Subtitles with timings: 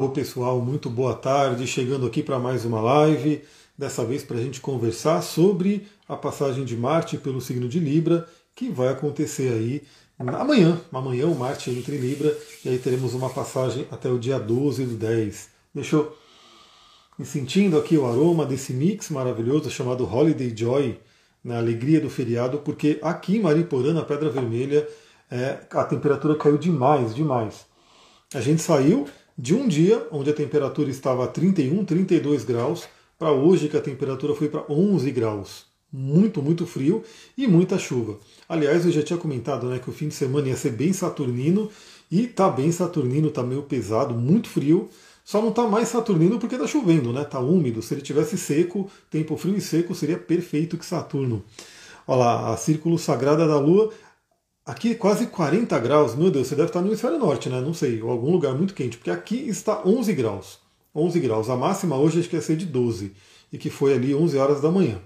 [0.00, 1.66] Olá pessoal, muito boa tarde.
[1.66, 3.42] Chegando aqui para mais uma live,
[3.76, 8.24] dessa vez para a gente conversar sobre a passagem de Marte pelo signo de Libra,
[8.54, 9.82] que vai acontecer aí
[10.16, 10.80] amanhã.
[10.92, 12.32] Amanhã o Marte entra em Libra
[12.64, 15.48] e aí teremos uma passagem até o dia 12 do 10.
[15.74, 16.16] Deixa eu
[17.18, 20.96] me sentindo aqui o aroma desse mix maravilhoso chamado Holiday Joy,
[21.42, 24.88] na né, alegria do feriado, porque aqui em Mariporã, na Pedra Vermelha,
[25.28, 27.66] é, a temperatura caiu demais, demais.
[28.32, 29.08] A gente saiu
[29.38, 33.80] de um dia onde a temperatura estava a 31, 32 graus, para hoje que a
[33.80, 35.66] temperatura foi para 11 graus.
[35.92, 37.04] Muito, muito frio
[37.36, 38.18] e muita chuva.
[38.48, 41.70] Aliás, eu já tinha comentado né, que o fim de semana ia ser bem saturnino
[42.10, 44.88] e tá bem saturnino, tá meio pesado, muito frio.
[45.24, 47.22] Só não tá mais saturnino porque tá chovendo, né?
[47.22, 47.80] Tá úmido.
[47.82, 51.44] Se ele tivesse seco, tempo frio e seco, seria perfeito que Saturno.
[52.06, 53.92] Olha lá, a círculo sagrada da Lua
[54.68, 57.58] Aqui quase 40 graus, meu Deus, você deve estar no hemisfério norte, né?
[57.58, 60.58] Não sei, ou algum lugar muito quente, porque aqui está 11 graus.
[60.94, 61.48] 11 graus.
[61.48, 63.14] A máxima hoje acho que ia ser de 12,
[63.50, 65.00] e que foi ali 11 horas da manhã.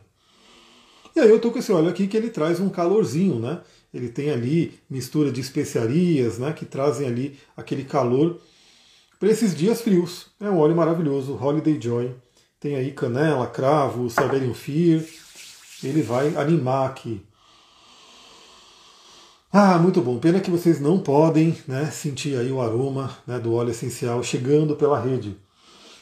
[1.15, 3.61] E aí eu estou com esse óleo aqui que ele traz um calorzinho, né?
[3.95, 6.53] Ele tem ali mistura de especiarias, né?
[6.53, 8.41] Que trazem ali aquele calor
[9.21, 10.27] para esses dias frios.
[10.41, 12.13] É um óleo maravilhoso, Holiday Joy.
[12.59, 15.05] Tem aí canela, cravo, Siberian Fear.
[15.85, 17.23] Ele vai animar aqui
[19.55, 20.19] ah, muito bom.
[20.19, 24.75] Pena que vocês não podem né, sentir aí o aroma né, do óleo essencial chegando
[24.75, 25.37] pela rede.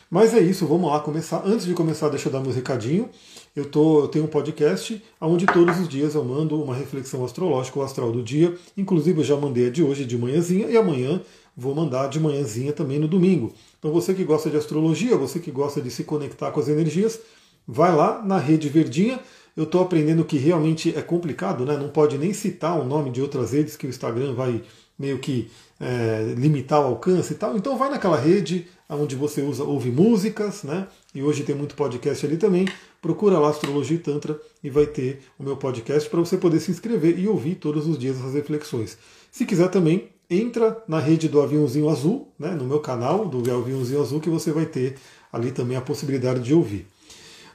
[0.08, 1.42] Mas é isso, vamos lá começar.
[1.44, 3.10] Antes de começar, deixa eu dar meu recadinho.
[3.56, 7.76] Eu, tô, eu tenho um podcast onde todos os dias eu mando uma reflexão astrológica,
[7.76, 8.56] o astral do dia.
[8.76, 11.20] Inclusive eu já mandei a de hoje de manhãzinha e amanhã
[11.56, 13.52] vou mandar de manhãzinha também no domingo.
[13.80, 17.18] Então você que gosta de astrologia, você que gosta de se conectar com as energias,
[17.66, 19.18] vai lá na rede verdinha
[19.61, 21.77] eu estou aprendendo que realmente é complicado, né?
[21.77, 24.62] não pode nem citar o nome de outras redes que o Instagram vai
[24.98, 27.55] meio que é, limitar o alcance e tal.
[27.58, 30.86] Então vai naquela rede onde você usa, ouve músicas, né?
[31.14, 32.67] E hoje tem muito podcast ali também.
[33.02, 36.70] Procura lá Astrologia e Tantra e vai ter o meu podcast para você poder se
[36.70, 38.96] inscrever e ouvir todos os dias essas reflexões.
[39.30, 42.52] Se quiser também, entra na rede do Aviãozinho Azul, né?
[42.52, 44.96] no meu canal do Aviãozinho Azul, que você vai ter
[45.30, 46.86] ali também a possibilidade de ouvir.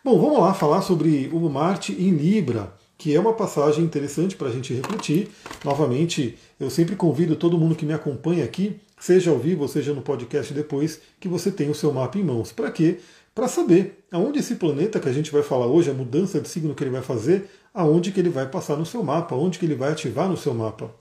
[0.05, 4.49] Bom, vamos lá falar sobre o Marte em Libra, que é uma passagem interessante para
[4.49, 5.31] a gente refletir.
[5.63, 9.95] Novamente, eu sempre convido todo mundo que me acompanha aqui, seja ao vivo ou seja
[9.95, 12.51] no podcast depois, que você tenha o seu mapa em mãos.
[12.51, 12.99] Para quê?
[13.33, 16.75] Para saber aonde esse planeta que a gente vai falar hoje, a mudança de signo
[16.75, 19.73] que ele vai fazer, aonde que ele vai passar no seu mapa, aonde que ele
[19.73, 20.93] vai ativar no seu mapa.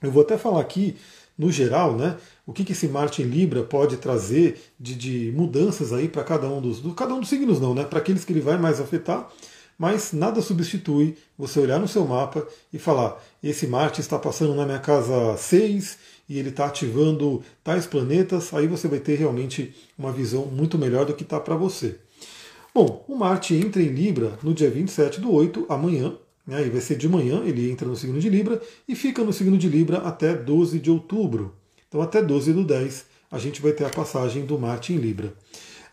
[0.00, 0.96] Eu vou até falar aqui
[1.36, 2.16] no geral, né,
[2.48, 6.48] o que, que esse Marte em Libra pode trazer de, de mudanças aí para cada
[6.48, 6.80] um dos.
[6.80, 7.84] Do, cada um dos signos não, né?
[7.84, 9.30] Para aqueles que ele vai mais afetar,
[9.76, 14.64] mas nada substitui você olhar no seu mapa e falar: esse Marte está passando na
[14.64, 20.10] minha casa 6 e ele está ativando tais planetas, aí você vai ter realmente uma
[20.10, 21.98] visão muito melhor do que está para você.
[22.74, 26.16] Bom, o Marte entra em Libra no dia 27 do 8, amanhã,
[26.46, 29.58] né, vai ser de manhã, ele entra no signo de Libra e fica no signo
[29.58, 31.57] de Libra até 12 de outubro.
[31.88, 35.32] Então, até 12 do 10, a gente vai ter a passagem do Marte em Libra.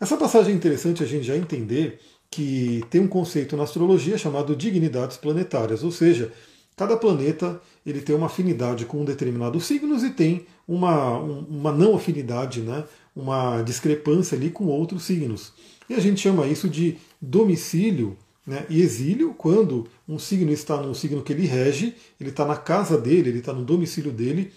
[0.00, 1.98] Essa passagem é interessante a gente já entender
[2.30, 6.32] que tem um conceito na astrologia chamado dignidades planetárias, ou seja,
[6.76, 11.96] cada planeta ele tem uma afinidade com um determinado signos e tem uma, uma não
[11.96, 12.84] afinidade, né,
[13.14, 15.52] uma discrepância ali com outros signos.
[15.88, 18.64] E a gente chama isso de domicílio né?
[18.70, 22.96] E exílio, quando um signo está no signo que ele rege, ele está na casa
[22.96, 24.52] dele, ele está no domicílio dele.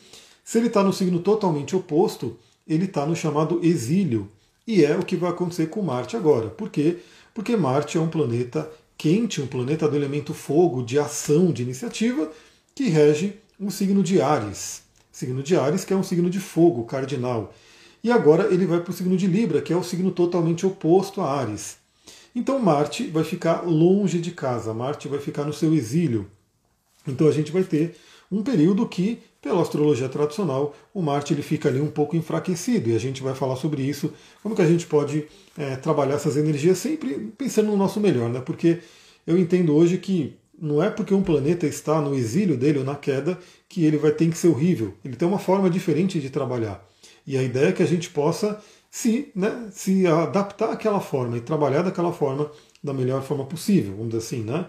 [0.49, 2.35] Se ele está no signo totalmente oposto,
[2.67, 4.27] ele está no chamado exílio.
[4.65, 6.47] E é o que vai acontecer com Marte agora.
[6.49, 6.97] Por quê?
[7.35, 8.67] Porque Marte é um planeta
[8.97, 12.31] quente, um planeta do elemento fogo, de ação, de iniciativa,
[12.73, 14.81] que rege um signo de Ares.
[15.11, 17.53] Signo de Ares, que é um signo de fogo cardinal.
[18.03, 21.21] E agora ele vai para o signo de Libra, que é o signo totalmente oposto
[21.21, 21.77] a Ares.
[22.33, 26.25] Então Marte vai ficar longe de casa, Marte vai ficar no seu exílio.
[27.07, 27.95] Então a gente vai ter
[28.31, 32.95] um período que, pela astrologia tradicional, o Marte ele fica ali um pouco enfraquecido e
[32.95, 34.13] a gente vai falar sobre isso,
[34.43, 35.25] como que a gente pode
[35.57, 38.41] é, trabalhar essas energias sempre pensando no nosso melhor, né?
[38.41, 38.79] Porque
[39.25, 42.95] eu entendo hoje que não é porque um planeta está no exílio dele ou na
[42.95, 43.39] queda
[43.69, 44.93] que ele vai ter que ser horrível.
[45.05, 46.85] Ele tem uma forma diferente de trabalhar.
[47.25, 48.61] E a ideia é que a gente possa
[48.91, 52.51] se, né, se adaptar àquela forma e trabalhar daquela forma
[52.83, 54.65] da melhor forma possível, vamos dizer assim, né?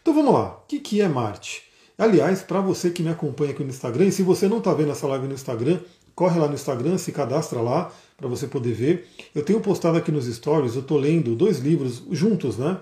[0.00, 1.67] Então vamos lá, o que, que é Marte?
[1.98, 4.92] Aliás, para você que me acompanha aqui no Instagram, e se você não está vendo
[4.92, 5.80] essa live no Instagram,
[6.14, 9.08] corre lá no Instagram, se cadastra lá para você poder ver.
[9.34, 12.78] Eu tenho postado aqui nos stories, eu estou lendo dois livros juntos, né?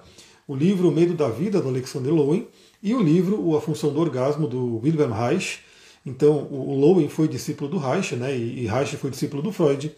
[0.46, 2.46] O livro O Medo da Vida, do Alexander Lowen,
[2.82, 5.60] e o livro A Função do Orgasmo, do Wilhelm Reich.
[6.04, 8.36] Então, o Lowen foi discípulo do Reich, né?
[8.36, 9.90] E Reich foi discípulo do Freud.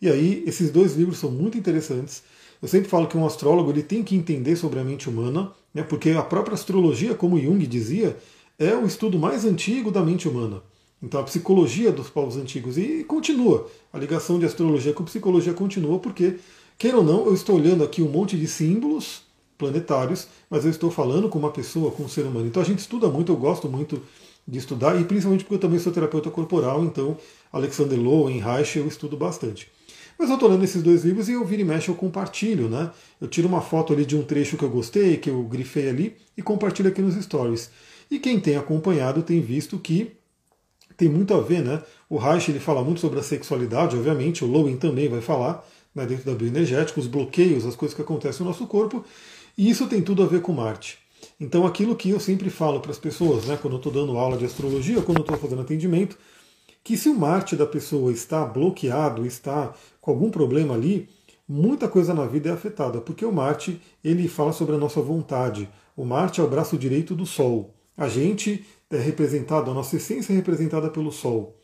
[0.00, 2.22] E aí, esses dois livros são muito interessantes.
[2.62, 5.82] Eu sempre falo que um astrólogo ele tem que entender sobre a mente humana, né,
[5.82, 8.16] porque a própria astrologia, como Jung dizia,
[8.58, 10.62] é o estudo mais antigo da mente humana.
[11.02, 13.68] Então a psicologia dos povos antigos e continua.
[13.92, 16.36] A ligação de astrologia com psicologia continua porque,
[16.78, 19.22] queira ou não, eu estou olhando aqui um monte de símbolos
[19.58, 22.46] planetários, mas eu estou falando com uma pessoa, com um ser humano.
[22.46, 24.00] Então a gente estuda muito, eu gosto muito
[24.46, 27.16] de estudar, e principalmente porque eu também sou terapeuta corporal, então
[27.52, 29.70] Alexander Lowen, Reich, eu estudo bastante.
[30.18, 32.90] Mas eu estou lendo esses dois livros e eu viro e mexe, eu compartilho, né?
[33.20, 36.16] Eu tiro uma foto ali de um trecho que eu gostei, que eu grifei ali,
[36.36, 37.70] e compartilho aqui nos stories.
[38.12, 40.12] E quem tem acompanhado tem visto que
[40.98, 41.82] tem muito a ver, né?
[42.10, 46.04] O Reich ele fala muito sobre a sexualidade, obviamente, o Lowen também vai falar, né,
[46.04, 49.02] dentro da bioenergética, os bloqueios, as coisas que acontecem no nosso corpo,
[49.56, 50.98] e isso tem tudo a ver com Marte.
[51.40, 54.36] Então, aquilo que eu sempre falo para as pessoas, né, quando eu estou dando aula
[54.36, 56.18] de astrologia, quando eu estou fazendo atendimento,
[56.84, 59.72] que se o Marte da pessoa está bloqueado, está
[60.02, 61.08] com algum problema ali,
[61.48, 65.66] muita coisa na vida é afetada, porque o Marte ele fala sobre a nossa vontade.
[65.96, 67.72] O Marte é o braço direito do Sol.
[67.96, 71.56] A gente é representado, a nossa essência é representada pelo Sol.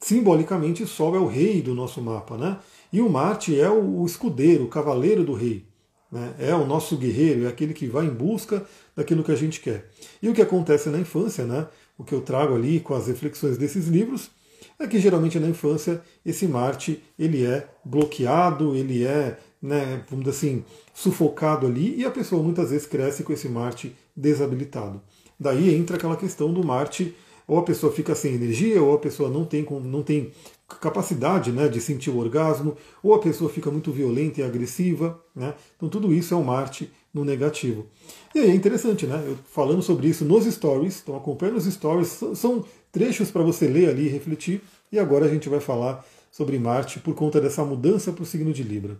[0.00, 2.58] Simbolicamente, o Sol é o rei do nosso mapa, né?
[2.92, 5.66] E o Marte é o escudeiro, o cavaleiro do rei.
[6.12, 6.34] Né?
[6.38, 9.90] É o nosso guerreiro, é aquele que vai em busca daquilo que a gente quer.
[10.22, 11.66] E o que acontece na infância, né?
[11.98, 14.30] o que eu trago ali com as reflexões desses livros,
[14.78, 20.36] é que geralmente na infância esse Marte ele é bloqueado, ele é, né, vamos dizer
[20.36, 25.00] assim, sufocado ali, e a pessoa muitas vezes cresce com esse Marte desabilitado.
[25.38, 27.14] Daí entra aquela questão do Marte,
[27.46, 30.32] ou a pessoa fica sem energia, ou a pessoa não tem, não tem
[30.80, 35.20] capacidade né, de sentir o orgasmo, ou a pessoa fica muito violenta e agressiva.
[35.34, 35.54] Né?
[35.76, 37.86] Então tudo isso é um Marte no negativo.
[38.34, 39.22] E aí é interessante, né?
[39.24, 43.88] Eu falando sobre isso nos stories, então acompanhando os stories, são trechos para você ler
[43.88, 44.60] ali e refletir.
[44.90, 48.52] E agora a gente vai falar sobre Marte por conta dessa mudança para o signo
[48.52, 48.98] de Libra.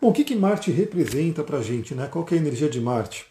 [0.00, 1.94] Bom, o que, que Marte representa para a gente?
[1.94, 2.06] Né?
[2.06, 3.26] Qual é a energia de Marte?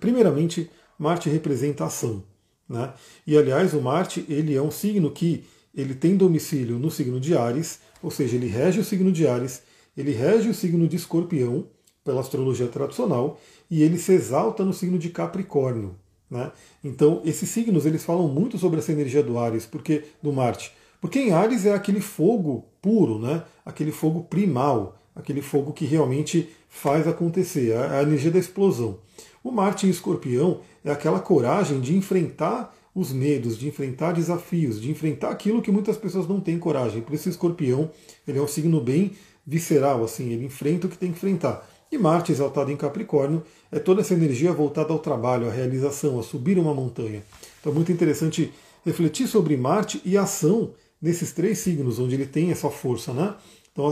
[0.00, 0.68] Primeiramente,
[0.98, 2.24] Marte representa ação.
[2.68, 2.92] Né?
[3.26, 7.36] E aliás, o Marte ele é um signo que ele tem domicílio no signo de
[7.36, 9.62] Ares, ou seja, ele rege o signo de Ares,
[9.96, 11.66] ele rege o signo de Escorpião,
[12.04, 13.38] pela astrologia tradicional,
[13.70, 15.94] e ele se exalta no signo de Capricórnio.
[16.30, 16.50] Né?
[16.82, 20.72] Então, esses signos eles falam muito sobre essa energia do Ares, porque do Marte.
[21.00, 23.44] Porque em Ares é aquele fogo puro, né?
[23.64, 28.98] aquele fogo primal, aquele fogo que realmente faz acontecer, a, a energia da explosão.
[29.42, 34.90] O Marte em Escorpião é aquela coragem de enfrentar os medos, de enfrentar desafios, de
[34.90, 37.02] enfrentar aquilo que muitas pessoas não têm coragem.
[37.02, 37.90] Por isso, Escorpião
[38.26, 39.12] ele é um signo bem
[39.46, 41.66] visceral, assim, ele enfrenta o que tem que enfrentar.
[41.90, 43.42] E Marte, exaltado em Capricórnio,
[43.72, 47.22] é toda essa energia voltada ao trabalho, à realização, a subir uma montanha.
[47.60, 48.52] Então é muito interessante
[48.84, 53.34] refletir sobre Marte e ação nesses três signos, onde ele tem essa força, né?
[53.72, 53.86] Então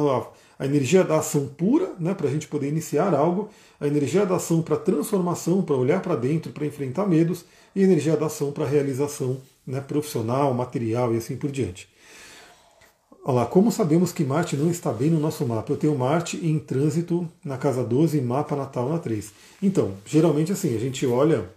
[0.59, 3.51] a, energia da ação pura, né, para a gente poder iniciar algo,
[3.81, 7.45] a energia da ação para transformação, para olhar para dentro, para enfrentar medos,
[7.75, 11.89] e a energia da ação para realização né, profissional, material e assim por diante.
[13.29, 15.73] Olha lá, como sabemos que Marte não está bem no nosso mapa?
[15.73, 19.33] Eu tenho Marte em trânsito na casa 12 e mapa natal na 3.
[19.61, 21.51] Então, geralmente assim, a gente olha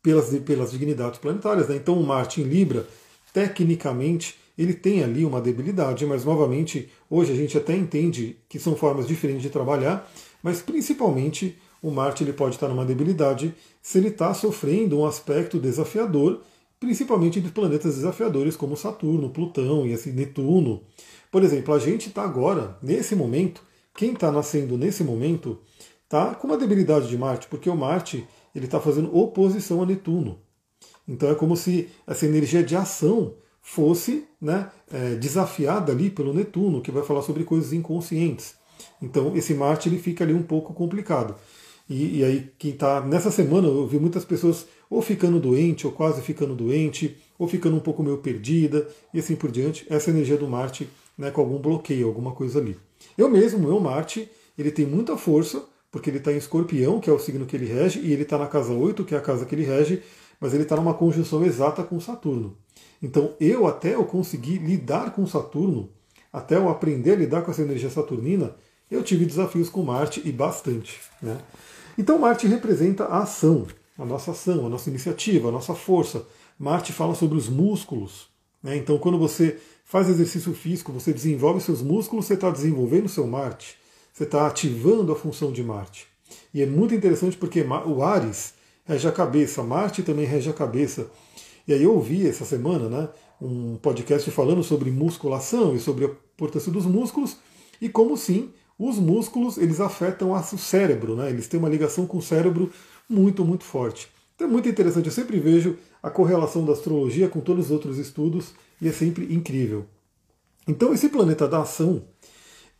[0.00, 1.68] pelas, pelas dignidades planetárias.
[1.68, 1.74] Né?
[1.74, 2.86] Então, Marte em Libra,
[3.32, 8.74] tecnicamente, ele tem ali uma debilidade, mas novamente, hoje a gente até entende que são
[8.76, 10.10] formas diferentes de trabalhar,
[10.42, 15.58] mas principalmente o Marte ele pode estar numa debilidade se ele está sofrendo um aspecto
[15.58, 16.42] desafiador
[16.80, 20.82] principalmente de planetas desafiadores como Saturno, Plutão e assim, Netuno.
[21.30, 23.62] Por exemplo, a gente está agora, nesse momento,
[23.94, 25.58] quem está nascendo nesse momento,
[26.04, 30.38] está com uma debilidade de Marte, porque o Marte ele está fazendo oposição a Netuno.
[31.06, 33.34] Então é como se essa energia de ação
[33.68, 38.54] fosse né, é, desafiada ali pelo Netuno, que vai falar sobre coisas inconscientes.
[39.00, 41.34] Então esse Marte ele fica ali um pouco complicado.
[41.86, 45.92] E, e aí quem está nessa semana eu vi muitas pessoas ou ficando doente, ou
[45.92, 49.84] quase ficando doente, ou ficando um pouco meio perdida, e assim por diante.
[49.90, 52.74] Essa energia do Marte né, com algum bloqueio, alguma coisa ali.
[53.18, 57.12] Eu mesmo, meu Marte, ele tem muita força, porque ele está em escorpião, que é
[57.12, 59.44] o signo que ele rege, e ele está na casa 8, que é a casa
[59.44, 60.02] que ele rege,
[60.40, 62.56] mas ele está numa conjunção exata com Saturno.
[63.02, 65.90] Então eu até eu conseguir lidar com Saturno,
[66.32, 68.54] até eu aprender a lidar com essa energia saturnina,
[68.90, 71.00] eu tive desafios com Marte e bastante.
[71.22, 71.38] Né?
[71.96, 73.66] Então Marte representa a ação
[73.98, 76.24] a nossa ação, a nossa iniciativa, a nossa força.
[76.56, 78.28] Marte fala sobre os músculos.
[78.62, 78.76] Né?
[78.76, 83.76] Então, quando você faz exercício físico, você desenvolve seus músculos, você está desenvolvendo seu Marte.
[84.12, 86.06] Você está ativando a função de Marte.
[86.54, 91.10] E é muito interessante porque o Ares rege a cabeça, Marte também rege a cabeça.
[91.68, 93.08] E aí eu ouvi essa semana né,
[93.38, 97.36] um podcast falando sobre musculação e sobre a importância dos músculos.
[97.78, 98.48] E como sim,
[98.78, 101.28] os músculos eles afetam o cérebro, né?
[101.28, 102.72] eles têm uma ligação com o cérebro
[103.06, 104.08] muito, muito forte.
[104.34, 107.98] Então é muito interessante, eu sempre vejo a correlação da astrologia com todos os outros
[107.98, 109.84] estudos e é sempre incrível.
[110.66, 112.02] Então esse planeta da ação,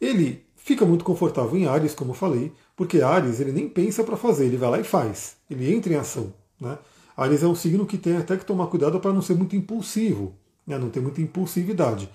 [0.01, 4.17] ele fica muito confortável em Ares, como eu falei, porque Ares ele nem pensa para
[4.17, 6.33] fazer, ele vai lá e faz, ele entra em ação.
[6.59, 6.79] Né?
[7.19, 10.35] Ares é um signo que tem até que tomar cuidado para não ser muito impulsivo,
[10.65, 10.79] né?
[10.79, 12.09] não ter muita impulsividade.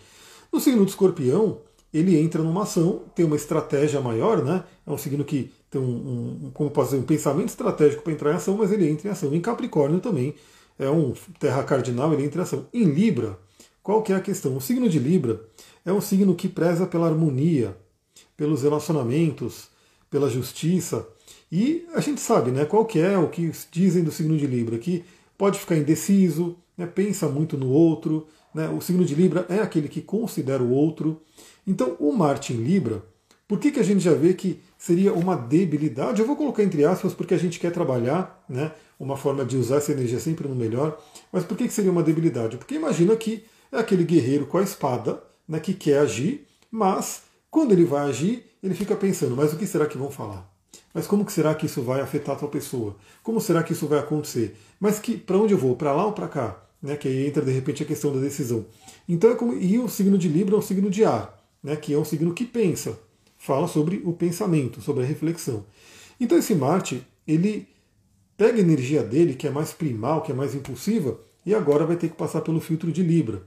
[0.51, 1.59] No signo do escorpião,
[1.93, 4.63] ele entra numa ação, tem uma estratégia maior, né?
[4.87, 8.35] É um signo que tem um, um como dizer, um pensamento estratégico para entrar em
[8.35, 9.33] ação, mas ele entra em ação.
[9.33, 10.33] Em Capricórnio também
[10.79, 12.65] é um terra cardinal, ele entra em ação.
[12.73, 13.37] Em Libra,
[13.83, 14.55] qual que é a questão?
[14.55, 15.41] O signo de Libra
[15.85, 17.77] é um signo que preza pela harmonia,
[18.37, 19.67] pelos relacionamentos,
[20.09, 21.05] pela justiça.
[21.55, 22.65] E a gente sabe, né?
[22.65, 24.79] Qual que é o que dizem do signo de Libra?
[24.79, 25.05] Que
[25.37, 28.25] pode ficar indeciso, né, pensa muito no outro.
[28.55, 31.21] Né, o signo de Libra é aquele que considera o outro.
[31.67, 33.03] Então, o Marte em Libra,
[33.47, 36.21] por que, que a gente já vê que seria uma debilidade?
[36.21, 39.75] Eu vou colocar entre aspas porque a gente quer trabalhar, né, uma forma de usar
[39.75, 40.99] essa energia sempre no melhor.
[41.31, 42.57] Mas por que, que seria uma debilidade?
[42.57, 47.73] Porque imagina que é aquele guerreiro com a espada né, que quer agir, mas quando
[47.73, 50.51] ele vai agir, ele fica pensando: mas o que será que vão falar?
[50.93, 52.95] Mas como que será que isso vai afetar a tua pessoa?
[53.23, 54.55] Como será que isso vai acontecer?
[54.79, 55.75] Mas que para onde eu vou?
[55.75, 56.59] Para lá ou para cá?
[56.81, 58.65] Né, que aí entra de repente a questão da decisão.
[59.07, 61.93] Então é como e o signo de Libra é um signo de ar né, que
[61.93, 62.99] é um signo que pensa,
[63.37, 65.65] fala sobre o pensamento, sobre a reflexão.
[66.19, 67.67] Então esse Marte, ele
[68.35, 71.95] pega a energia dele, que é mais primal, que é mais impulsiva, e agora vai
[71.95, 73.43] ter que passar pelo filtro de Libra.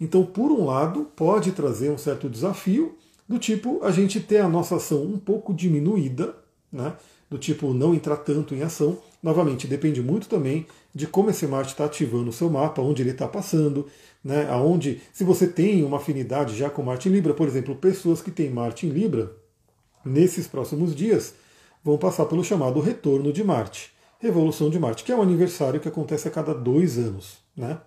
[0.00, 2.96] Então, por um lado, pode trazer um certo desafio,
[3.28, 6.34] do tipo a gente ter a nossa ação um pouco diminuída,
[6.72, 6.94] né?
[7.32, 8.98] do tipo não entrar tanto em ação.
[9.22, 13.10] Novamente, depende muito também de como esse Marte está ativando o seu mapa, onde ele
[13.10, 13.86] está passando,
[14.22, 18.20] né, aonde, se você tem uma afinidade já com Marte em Libra, por exemplo, pessoas
[18.20, 19.32] que têm Marte em Libra,
[20.04, 21.34] nesses próximos dias,
[21.82, 25.88] vão passar pelo chamado retorno de Marte, revolução de Marte, que é um aniversário que
[25.88, 27.38] acontece a cada dois anos.
[27.56, 27.78] Né?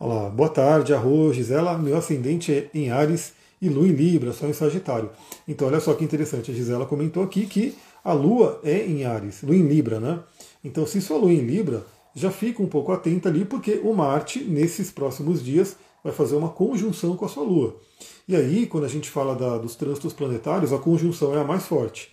[0.00, 4.46] Olá, boa tarde, Arroz, Gisela, meu ascendente é em Ares e Lua em Libra, só
[4.46, 5.10] em Sagitário.
[5.46, 9.42] Então olha só que interessante, a Gisela comentou aqui que a Lua é em Ares,
[9.42, 10.20] Lua em Libra, né?
[10.62, 11.84] Então se sua Lua é em Libra,
[12.14, 16.50] já fica um pouco atenta ali, porque o Marte, nesses próximos dias, vai fazer uma
[16.50, 17.76] conjunção com a sua Lua.
[18.28, 21.64] E aí, quando a gente fala da, dos trânsitos planetários, a conjunção é a mais
[21.64, 22.12] forte.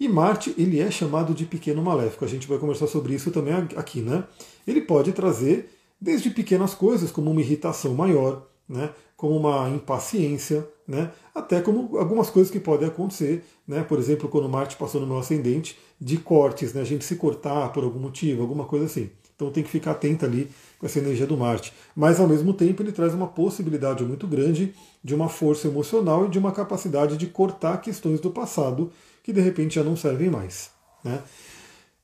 [0.00, 2.24] E Marte, ele é chamado de pequeno maléfico.
[2.24, 4.24] A gente vai conversar sobre isso também aqui, né?
[4.66, 5.68] Ele pode trazer
[6.00, 8.90] desde pequenas coisas, como uma irritação maior, né?
[9.22, 11.10] como uma impaciência, né?
[11.34, 13.82] até como algumas coisas que podem acontecer, né?
[13.82, 16.82] por exemplo, quando Marte passou no meu ascendente, de cortes, né?
[16.82, 19.08] a gente se cortar por algum motivo, alguma coisa assim.
[19.34, 21.72] Então tem que ficar atento ali com essa energia do Marte.
[21.96, 26.28] Mas ao mesmo tempo ele traz uma possibilidade muito grande de uma força emocional e
[26.28, 30.70] de uma capacidade de cortar questões do passado que de repente já não servem mais.
[31.02, 31.22] Né?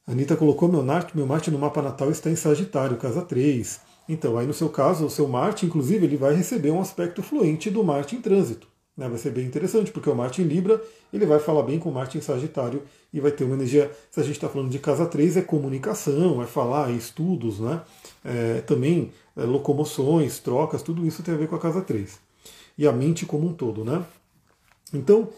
[0.07, 3.81] A Anitta colocou meu Marte, meu Marte no mapa natal está em Sagitário, casa 3.
[4.09, 7.69] Então, aí no seu caso, o seu Marte, inclusive, ele vai receber um aspecto fluente
[7.69, 8.67] do Marte em trânsito.
[8.99, 9.09] Né?
[9.09, 11.95] Vai ser bem interessante, porque o Marte em Libra ele vai falar bem com o
[11.95, 13.91] Marte em Sagitário e vai ter uma energia.
[14.11, 17.81] Se a gente está falando de casa 3, é comunicação, é falar, é estudos, né?
[18.25, 22.19] É, também é, locomoções, trocas, tudo isso tem a ver com a casa 3.
[22.77, 24.05] E a mente como um todo, né?
[24.93, 25.29] Então,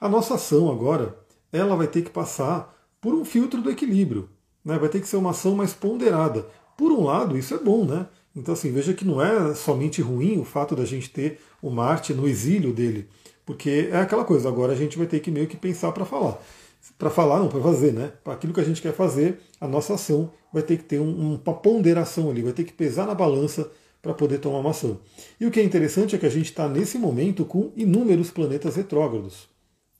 [0.00, 1.14] a nossa ação agora,
[1.52, 4.30] ela vai ter que passar por um filtro do equilíbrio.
[4.64, 4.78] Né?
[4.78, 6.46] Vai ter que ser uma ação mais ponderada.
[6.76, 8.06] Por um lado, isso é bom, né?
[8.34, 12.14] Então, assim, veja que não é somente ruim o fato da gente ter o Marte
[12.14, 13.08] no exílio dele,
[13.44, 16.40] porque é aquela coisa, agora a gente vai ter que meio que pensar para falar.
[16.98, 18.12] Para falar, não, para fazer, né?
[18.22, 21.40] Para aquilo que a gente quer fazer, a nossa ação vai ter que ter um,
[21.44, 23.70] uma ponderação ali, vai ter que pesar na balança
[24.00, 24.98] para poder tomar uma ação.
[25.38, 28.76] E o que é interessante é que a gente está nesse momento com inúmeros planetas
[28.76, 29.48] retrógrados.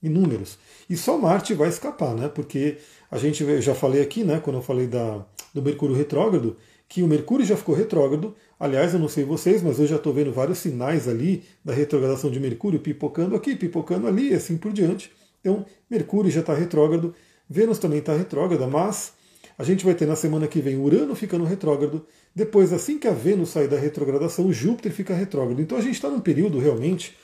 [0.01, 0.57] Inúmeros.
[0.89, 2.27] E só Marte vai escapar, né?
[2.27, 2.77] Porque
[3.11, 5.23] a gente, eu já falei aqui, né, quando eu falei da,
[5.53, 6.57] do Mercúrio retrógrado,
[6.91, 8.35] que o Mercúrio já ficou retrógrado.
[8.59, 12.29] Aliás, eu não sei vocês, mas eu já estou vendo vários sinais ali da retrogradação
[12.29, 15.09] de Mercúrio pipocando aqui, pipocando ali, e assim por diante.
[15.39, 17.15] Então, Mercúrio já está retrógrado,
[17.49, 19.13] Vênus também está retrógrada, mas
[19.57, 22.05] a gente vai ter na semana que vem Urano ficando retrógrado.
[22.35, 25.61] Depois, assim que a Vênus sair da retrogradação, Júpiter fica retrógrado.
[25.61, 27.15] Então a gente está num período realmente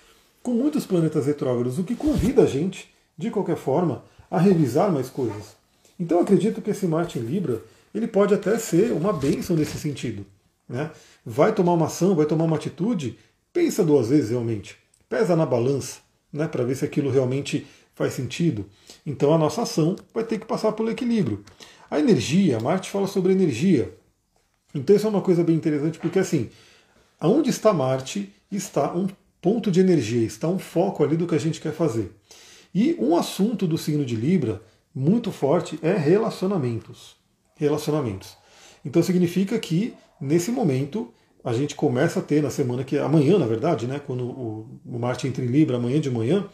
[0.41, 5.09] com muitos planetas retrógrados, o que convida a gente, de qualquer forma, a revisar mais
[5.09, 5.57] coisas.
[5.99, 7.61] Então eu acredito que esse Marte em Libra
[7.97, 10.25] ele pode até ser uma bênção nesse sentido.
[10.67, 10.91] Né?
[11.25, 13.17] Vai tomar uma ação, vai tomar uma atitude,
[13.51, 14.77] pensa duas vezes realmente.
[15.09, 15.99] Pesa na balança,
[16.31, 18.65] né, para ver se aquilo realmente faz sentido.
[19.05, 21.43] Então a nossa ação vai ter que passar pelo equilíbrio.
[21.89, 23.93] A energia, Marte fala sobre energia.
[24.75, 26.49] Então isso é uma coisa bem interessante, porque assim,
[27.19, 29.07] aonde está Marte está um
[29.41, 32.11] ponto de energia, está um foco ali do que a gente quer fazer.
[32.75, 34.61] E um assunto do signo de Libra
[34.93, 37.15] muito forte é relacionamentos.
[37.57, 38.37] Relacionamentos.
[38.85, 41.11] Então significa que nesse momento
[41.43, 44.99] a gente começa a ter na semana que amanhã, na verdade, né, quando o, o
[44.99, 46.47] Marte entra em Libra, amanhã de manhã,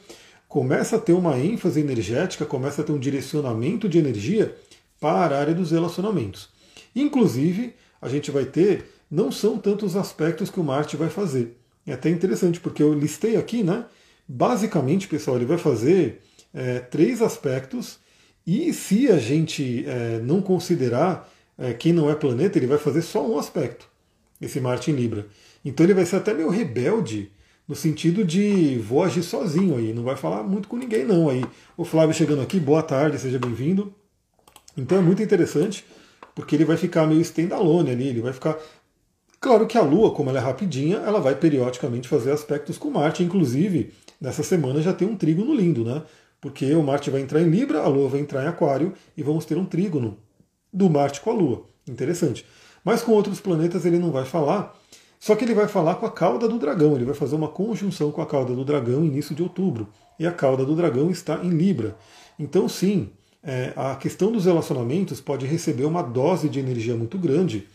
[0.48, 4.56] começa a ter uma ênfase energética, começa a ter um direcionamento de energia
[5.00, 6.50] para a área dos relacionamentos.
[6.96, 11.58] Inclusive, a gente vai ter, não são tantos aspectos que o Marte vai fazer.
[11.88, 13.86] É até interessante, porque eu listei aqui, né?
[14.28, 16.22] Basicamente, pessoal, ele vai fazer
[16.54, 18.00] é, três aspectos,
[18.46, 23.02] e se a gente é, não considerar é, quem não é planeta, ele vai fazer
[23.02, 23.88] só um aspecto,
[24.42, 25.28] esse Marte em Libra.
[25.64, 27.32] Então ele vai ser até meio rebelde
[27.68, 31.46] no sentido de vou agir sozinho aí, não vai falar muito com ninguém não aí.
[31.78, 33.94] O Flávio chegando aqui, boa tarde, seja bem-vindo.
[34.76, 35.86] Então é muito interessante,
[36.36, 38.58] porque ele vai ficar meio standalone ali, ele vai ficar...
[39.40, 43.24] Claro que a Lua, como ela é rapidinha, ela vai periodicamente fazer aspectos com Marte,
[43.24, 46.02] inclusive nessa semana já tem um trígono lindo, né?
[46.44, 49.46] Porque o Marte vai entrar em Libra, a Lua vai entrar em Aquário e vamos
[49.46, 50.18] ter um trígono
[50.74, 51.64] do Marte com a Lua.
[51.88, 52.46] Interessante.
[52.84, 54.78] Mas com outros planetas ele não vai falar,
[55.18, 58.12] só que ele vai falar com a cauda do dragão, ele vai fazer uma conjunção
[58.12, 59.88] com a cauda do dragão início de outubro.
[60.20, 61.96] E a cauda do dragão está em Libra.
[62.38, 63.10] Então, sim,
[63.42, 67.70] é, a questão dos relacionamentos pode receber uma dose de energia muito grande.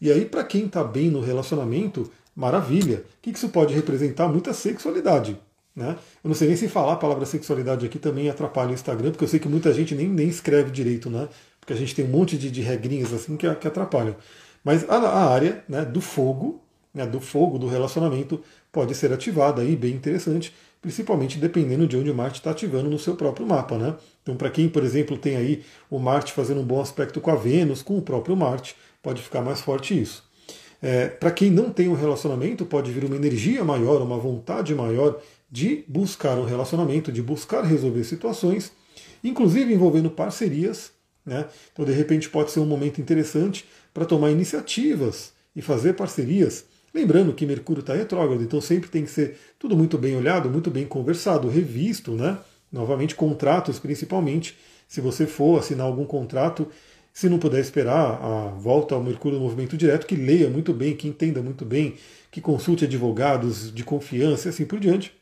[0.00, 3.04] E aí, para quem está bem no relacionamento, maravilha.
[3.18, 4.28] O que isso pode representar?
[4.28, 5.38] Muita sexualidade.
[5.74, 5.96] Né?
[6.22, 9.24] Eu não sei nem se falar a palavra sexualidade aqui também atrapalha o Instagram, porque
[9.24, 11.28] eu sei que muita gente nem, nem escreve direito, né?
[11.60, 14.16] porque a gente tem um monte de, de regrinhas assim que, que atrapalham.
[14.62, 16.64] Mas a, a área né, do fogo
[16.94, 18.40] né, do fogo, do relacionamento,
[18.70, 22.98] pode ser ativada aí, bem interessante, principalmente dependendo de onde o Marte está ativando no
[22.98, 23.76] seu próprio mapa.
[23.76, 23.94] Né?
[24.22, 27.34] Então, para quem, por exemplo, tem aí o Marte fazendo um bom aspecto com a
[27.34, 30.22] Vênus, com o próprio Marte, pode ficar mais forte isso.
[30.80, 35.18] É, para quem não tem um relacionamento, pode vir uma energia maior, uma vontade maior
[35.54, 38.72] de buscar um relacionamento, de buscar resolver situações,
[39.22, 40.90] inclusive envolvendo parcerias.
[41.24, 41.46] Né?
[41.72, 46.64] Então, de repente, pode ser um momento interessante para tomar iniciativas e fazer parcerias
[46.94, 50.70] Lembrando que Mercúrio está retrógrado, então sempre tem que ser tudo muito bem olhado, muito
[50.70, 52.38] bem conversado, revisto, né?
[52.70, 54.56] Novamente, contratos principalmente.
[54.86, 56.68] Se você for assinar algum contrato,
[57.12, 60.94] se não puder esperar a volta ao Mercúrio no movimento direto, que leia muito bem,
[60.94, 61.96] que entenda muito bem,
[62.30, 65.12] que consulte advogados de confiança e assim por diante.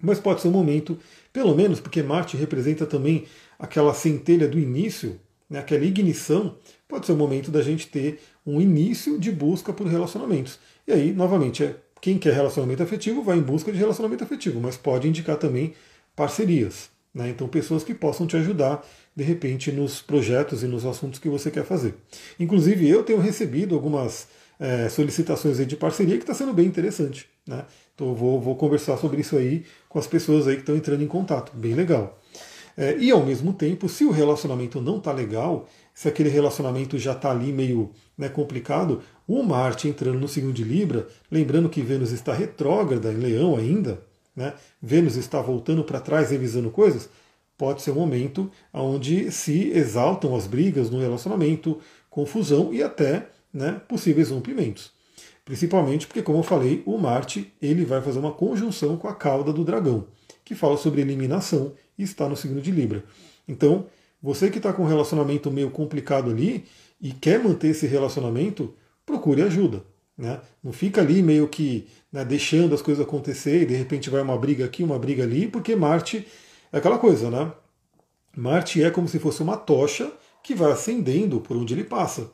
[0.00, 0.98] Mas pode ser um momento,
[1.32, 3.26] pelo menos porque Marte representa também
[3.58, 6.56] aquela centelha do início, né, aquela ignição,
[6.88, 10.58] pode ser o momento da gente ter um início de busca por relacionamentos.
[10.86, 14.76] E aí, novamente, é, quem quer relacionamento afetivo vai em busca de relacionamento afetivo, mas
[14.76, 15.74] pode indicar também
[16.16, 16.88] parcerias.
[17.12, 17.28] Né?
[17.28, 21.50] Então, pessoas que possam te ajudar, de repente, nos projetos e nos assuntos que você
[21.50, 21.94] quer fazer.
[22.38, 24.28] Inclusive, eu tenho recebido algumas
[24.60, 27.26] é, solicitações de parceria que está sendo bem interessante.
[27.46, 27.64] Né?
[27.94, 31.06] Então, vou, vou conversar sobre isso aí com as pessoas aí que estão entrando em
[31.06, 31.50] contato.
[31.56, 32.20] Bem legal.
[32.76, 37.12] É, e ao mesmo tempo, se o relacionamento não está legal, se aquele relacionamento já
[37.12, 42.12] está ali meio né, complicado, o Marte entrando no signo de Libra, lembrando que Vênus
[42.12, 44.00] está retrógrada em Leão ainda,
[44.36, 47.08] né, Vênus está voltando para trás revisando coisas,
[47.58, 53.80] pode ser um momento onde se exaltam as brigas no relacionamento, confusão e até né,
[53.88, 54.92] possíveis rompimentos.
[55.44, 59.52] Principalmente porque, como eu falei, o Marte ele vai fazer uma conjunção com a cauda
[59.52, 60.06] do dragão,
[60.44, 63.04] que fala sobre eliminação e está no signo de Libra.
[63.48, 63.86] Então,
[64.22, 66.64] você que está com um relacionamento meio complicado ali
[67.00, 69.82] e quer manter esse relacionamento, procure ajuda.
[70.16, 70.38] Né?
[70.62, 74.36] Não fica ali meio que né, deixando as coisas acontecer e de repente vai uma
[74.36, 76.26] briga aqui, uma briga ali, porque Marte
[76.70, 77.50] é aquela coisa, né?
[78.36, 82.30] Marte é como se fosse uma tocha que vai acendendo por onde ele passa.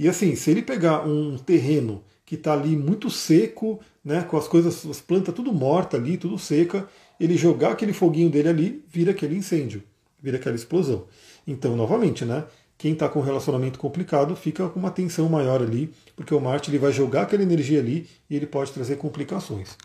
[0.00, 4.48] E assim, se ele pegar um terreno que está ali muito seco, né, com as
[4.48, 6.88] coisas, as plantas tudo morta ali, tudo seca,
[7.20, 9.82] ele jogar aquele foguinho dele ali, vira aquele incêndio
[10.22, 11.04] vira aquela explosão.
[11.46, 12.44] Então, novamente, né?
[12.76, 16.70] Quem está com um relacionamento complicado fica com uma tensão maior ali, porque o Marte
[16.70, 19.76] ele vai jogar aquela energia ali e ele pode trazer complicações.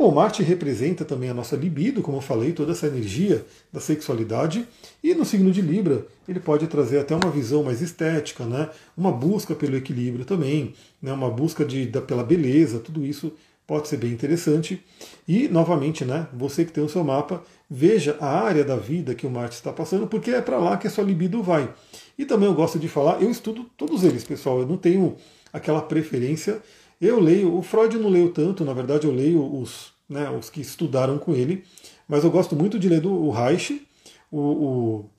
[0.00, 4.66] Bom, Marte representa também a nossa libido, como eu falei, toda essa energia da sexualidade,
[5.04, 8.70] e no signo de Libra ele pode trazer até uma visão mais estética, né?
[8.96, 11.12] uma busca pelo equilíbrio também, né?
[11.12, 13.30] uma busca de, da, pela beleza, tudo isso
[13.66, 14.82] pode ser bem interessante.
[15.28, 19.26] E, novamente, né, você que tem o seu mapa, veja a área da vida que
[19.26, 21.70] o Marte está passando, porque é para lá que a sua libido vai.
[22.16, 25.14] E também eu gosto de falar, eu estudo todos eles, pessoal, eu não tenho
[25.52, 26.62] aquela preferência.
[27.00, 30.60] Eu leio, o Freud não leio tanto, na verdade eu leio os, né, os que
[30.60, 31.64] estudaram com ele,
[32.06, 33.86] mas eu gosto muito de ler do o Reich,
[34.30, 35.10] o, o,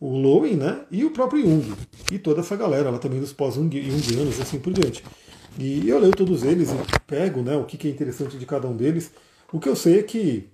[0.00, 1.74] o Lowen, né, e o próprio Jung,
[2.10, 5.04] e toda essa galera, lá também dos pós-jungianos e assim por diante.
[5.58, 8.76] E eu leio todos eles e pego né, o que é interessante de cada um
[8.76, 9.10] deles.
[9.52, 10.48] O que eu sei é que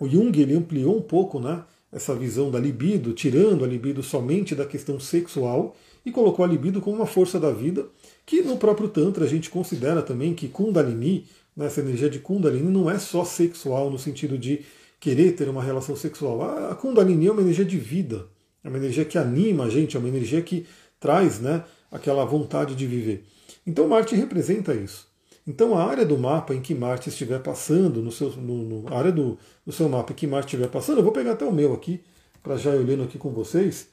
[0.00, 4.54] o Jung ele ampliou um pouco né, essa visão da libido, tirando a libido somente
[4.54, 7.86] da questão sexual e colocou a libido como uma força da vida,
[8.26, 12.68] que no próprio Tantra a gente considera também que Kundalini, né, essa energia de Kundalini,
[12.68, 14.64] não é só sexual no sentido de
[14.98, 16.42] querer ter uma relação sexual.
[16.68, 18.26] A Kundalini é uma energia de vida,
[18.64, 20.66] é uma energia que anima a gente, é uma energia que
[20.98, 23.24] traz né, aquela vontade de viver.
[23.64, 25.06] Então Marte representa isso.
[25.46, 29.12] Então a área do mapa em que Marte estiver passando, no seu, no, no área
[29.12, 31.72] do, do, seu mapa em que Marte estiver passando, eu vou pegar até o meu
[31.72, 32.02] aqui,
[32.42, 33.88] para já olhando aqui com vocês,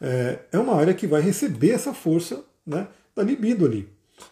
[0.00, 3.88] é, é uma área que vai receber essa força né, da libido ali.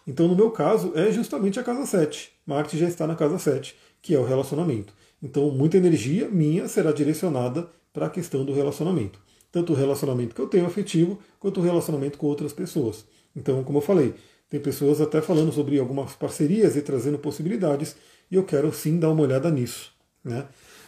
[0.07, 2.31] Então, no meu caso, é justamente a casa 7.
[2.45, 4.93] Marte já está na casa 7, que é o relacionamento.
[5.21, 9.19] Então, muita energia minha será direcionada para a questão do relacionamento.
[9.51, 13.05] Tanto o relacionamento que eu tenho afetivo, quanto o relacionamento com outras pessoas.
[13.35, 14.13] Então, como eu falei,
[14.49, 17.95] tem pessoas até falando sobre algumas parcerias e trazendo possibilidades,
[18.29, 19.91] e eu quero sim dar uma olhada nisso.
[20.23, 20.45] Né?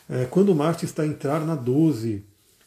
[0.10, 2.24] É, quando Marte está a entrar na 12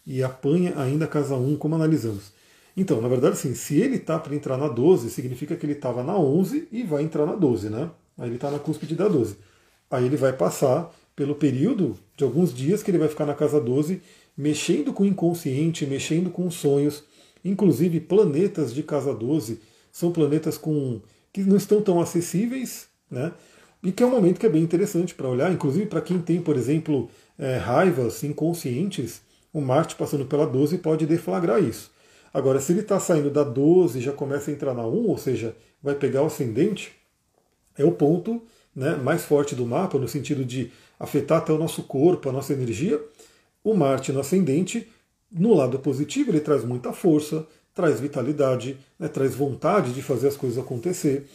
[0.07, 2.33] e apanha ainda a casa 1, como analisamos?
[2.77, 6.03] Então, na verdade, sim, se ele está para entrar na 12, significa que ele estava
[6.03, 7.91] na 11 e vai entrar na 12, né?
[8.17, 9.37] Aí ele está na cúspide da 12.
[9.91, 13.61] Aí ele vai passar pelo período de alguns dias que ele vai ficar na casa
[13.61, 14.01] 12,
[14.37, 17.05] mexendo com o inconsciente, mexendo com os sonhos.
[17.45, 21.01] Inclusive, planetas de casa 12 são planetas com
[21.33, 23.33] que não estão tão acessíveis, né?
[23.83, 26.41] E que é um momento que é bem interessante para olhar, inclusive para quem tem,
[26.41, 31.91] por exemplo, é, raivas inconscientes, o Marte passando pela 12 pode deflagrar isso.
[32.33, 35.19] Agora, se ele está saindo da 12 e já começa a entrar na 1, ou
[35.19, 36.93] seja, vai pegar o ascendente,
[37.77, 38.43] é o ponto
[38.75, 42.53] né, mais forte do mapa, no sentido de afetar até o nosso corpo, a nossa
[42.53, 43.01] energia.
[43.65, 44.89] O Marte no ascendente,
[45.31, 50.37] no lado positivo, ele traz muita força, traz vitalidade, né, traz vontade de fazer as
[50.37, 51.27] coisas acontecer.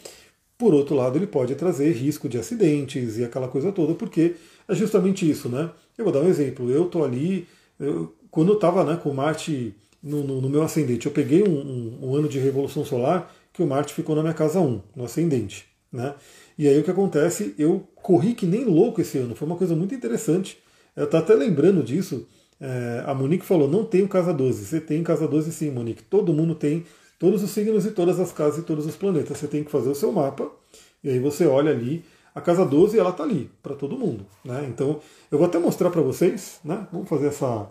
[0.58, 4.36] Por outro lado, ele pode trazer risco de acidentes e aquela coisa toda, porque
[4.68, 5.70] é justamente isso, né?
[5.98, 6.72] Eu vou dar um exemplo.
[6.72, 7.48] Eu estou ali,
[7.80, 11.50] eu, quando eu estava né, com Marte no, no, no, meu ascendente, eu peguei um,
[11.50, 15.04] um, um, ano de revolução solar que o Marte ficou na minha casa 1, no
[15.04, 15.66] ascendente.
[15.92, 16.14] Né?
[16.58, 17.56] E aí o que acontece?
[17.58, 20.58] Eu corri que nem louco esse ano, foi uma coisa muito interessante.
[20.96, 22.28] Eu estou até lembrando disso,
[22.60, 24.66] é, a Monique falou: não tenho casa 12.
[24.66, 26.04] Você tem casa 12 sim, Monique.
[26.04, 26.86] Todo mundo tem
[27.20, 29.38] todos os signos e todas as casas e todos os planetas.
[29.38, 30.50] Você tem que fazer o seu mapa
[31.04, 32.04] e aí você olha ali.
[32.34, 34.26] A casa 12 ela está ali para todo mundo.
[34.44, 34.66] Né?
[34.70, 35.00] Então
[35.32, 36.60] eu vou até mostrar para vocês.
[36.64, 36.88] Né?
[36.92, 37.68] Vamos fazer essa,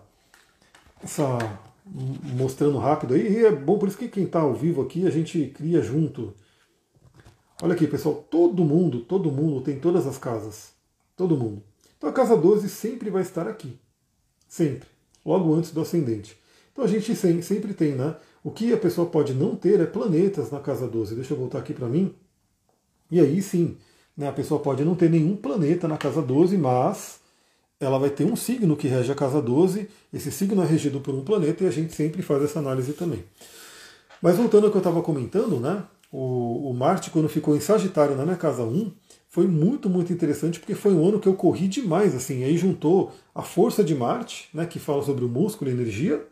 [1.02, 1.38] essa.
[1.84, 3.32] Mostrando rápido aí.
[3.32, 6.34] E é bom por isso que quem está ao vivo aqui a gente cria junto.
[7.62, 8.24] Olha aqui, pessoal.
[8.30, 10.72] Todo mundo, todo mundo tem todas as casas.
[11.16, 11.62] Todo mundo.
[11.96, 13.78] Então a casa 12 sempre vai estar aqui.
[14.48, 14.88] Sempre.
[15.24, 16.36] Logo antes do ascendente.
[16.72, 18.16] Então a gente sempre tem, né?
[18.42, 21.14] O que a pessoa pode não ter é planetas na casa 12.
[21.14, 22.14] Deixa eu voltar aqui para mim.
[23.10, 23.76] E aí sim,
[24.16, 27.20] né, a pessoa pode não ter nenhum planeta na casa 12, mas
[27.84, 29.88] ela vai ter um signo que rege a casa 12.
[30.12, 33.24] Esse signo é regido por um planeta e a gente sempre faz essa análise também.
[34.20, 35.84] Mas voltando ao que eu estava comentando, né?
[36.10, 38.92] O, o Marte, quando ficou em Sagitário na minha casa 1,
[39.34, 43.12] foi muito, muito interessante porque foi um ano que eu corri demais, assim, aí juntou
[43.34, 46.24] a força de Marte, né, que fala sobre o músculo e energia,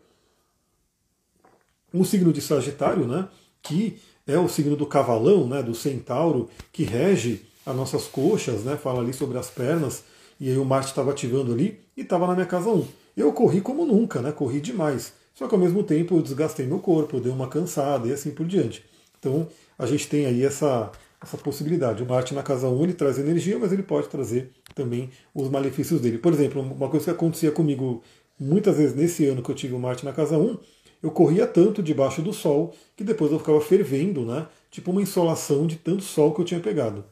[1.93, 3.27] o signo de Sagitário, né,
[3.61, 8.77] que é o signo do cavalão, né, do centauro, que rege as nossas coxas, né,
[8.77, 10.05] fala ali sobre as pernas,
[10.43, 12.85] e aí o Marte estava ativando ali e estava na minha casa 1.
[13.15, 15.13] Eu corri como nunca, né, corri demais.
[15.33, 18.29] Só que ao mesmo tempo eu desgastei meu corpo, eu dei uma cansada e assim
[18.29, 18.83] por diante.
[19.17, 19.47] Então
[19.79, 22.03] a gente tem aí essa, essa possibilidade.
[22.03, 26.01] O Marte na casa 1 ele traz energia, mas ele pode trazer também os malefícios
[26.01, 26.17] dele.
[26.17, 28.03] Por exemplo, uma coisa que acontecia comigo
[28.37, 30.57] muitas vezes nesse ano que eu tive o Marte na casa 1,
[31.01, 34.45] eu corria tanto debaixo do sol que depois eu ficava fervendo, né?
[34.69, 37.05] Tipo uma insolação de tanto sol que eu tinha pegado.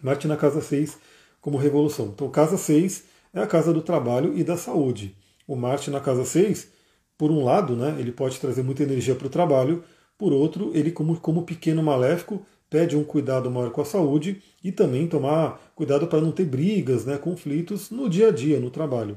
[0.00, 2.06] Marte na casa 6 como revolução.
[2.06, 5.16] Então, casa 6 é a casa do trabalho e da saúde.
[5.46, 6.68] O Marte na casa 6,
[7.16, 9.82] por um lado, né, ele pode trazer muita energia para o trabalho,
[10.16, 14.70] por outro, ele como, como pequeno maléfico pede um cuidado maior com a saúde e
[14.70, 19.16] também tomar cuidado para não ter brigas, né, conflitos no dia a dia, no trabalho.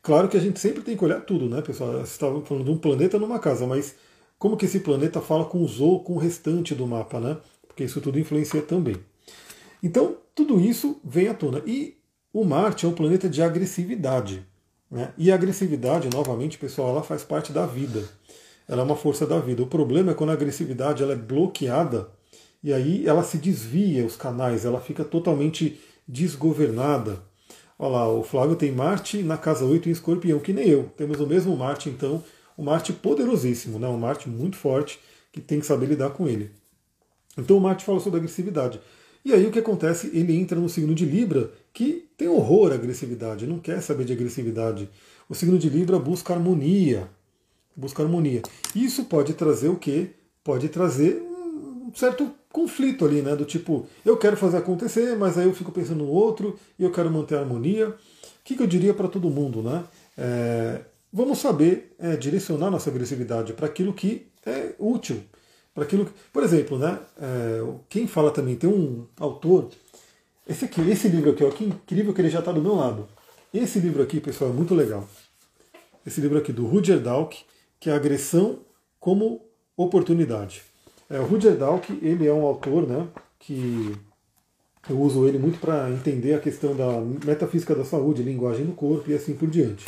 [0.00, 1.92] Claro que a gente sempre tem que olhar tudo, né, pessoal?
[1.92, 3.94] Você estava falando de um planeta numa casa, mas
[4.38, 7.36] como que esse planeta fala com os ou com o restante do mapa, né?
[7.66, 8.96] Porque isso tudo influencia também.
[9.82, 11.60] Então, tudo isso vem à tona.
[11.66, 11.96] E
[12.32, 14.46] o Marte é um planeta de agressividade.
[14.88, 15.12] Né?
[15.18, 18.04] E a agressividade, novamente, pessoal, ela faz parte da vida.
[18.68, 19.64] Ela é uma força da vida.
[19.64, 22.10] O problema é quando a agressividade ela é bloqueada
[22.62, 27.20] e aí ela se desvia os canais, ela fica totalmente desgovernada.
[27.76, 30.84] Olha lá, o Flávio tem Marte na casa 8 em escorpião, que nem eu.
[30.96, 32.22] Temos o mesmo Marte, então,
[32.56, 33.88] um Marte poderosíssimo, né?
[33.88, 35.00] um Marte muito forte,
[35.32, 36.52] que tem que saber lidar com ele.
[37.36, 38.80] Então o Marte fala sobre agressividade.
[39.24, 40.10] E aí o que acontece?
[40.14, 44.12] Ele entra no signo de Libra, que tem horror à agressividade, não quer saber de
[44.12, 44.88] agressividade.
[45.28, 47.08] O signo de Libra busca harmonia.
[47.76, 48.42] Busca harmonia.
[48.74, 50.10] Isso pode trazer o quê?
[50.42, 53.36] Pode trazer um certo conflito ali, né?
[53.36, 56.90] Do tipo, eu quero fazer acontecer, mas aí eu fico pensando no outro e eu
[56.90, 57.90] quero manter a harmonia.
[57.90, 57.94] O
[58.44, 59.84] que, que eu diria para todo mundo, né?
[60.16, 60.80] É,
[61.12, 65.20] vamos saber é, direcionar nossa agressividade para aquilo que é útil.
[65.78, 66.98] Para aquilo que, por exemplo, né?
[67.22, 69.68] É, quem fala também, tem um autor,
[70.44, 73.06] esse aqui, esse livro aqui, ó, que incrível que ele já está do meu lado.
[73.54, 75.08] Esse livro aqui, pessoal, é muito legal.
[76.04, 77.44] Esse livro aqui do Rudyard Dalk,
[77.78, 78.58] que é Agressão
[78.98, 79.40] como
[79.76, 80.62] Oportunidade.
[81.08, 83.06] É, o Rudyard Dalk, ele é um autor né,
[83.38, 83.94] que
[84.90, 89.08] eu uso ele muito para entender a questão da metafísica da saúde, linguagem do corpo
[89.12, 89.86] e assim por diante.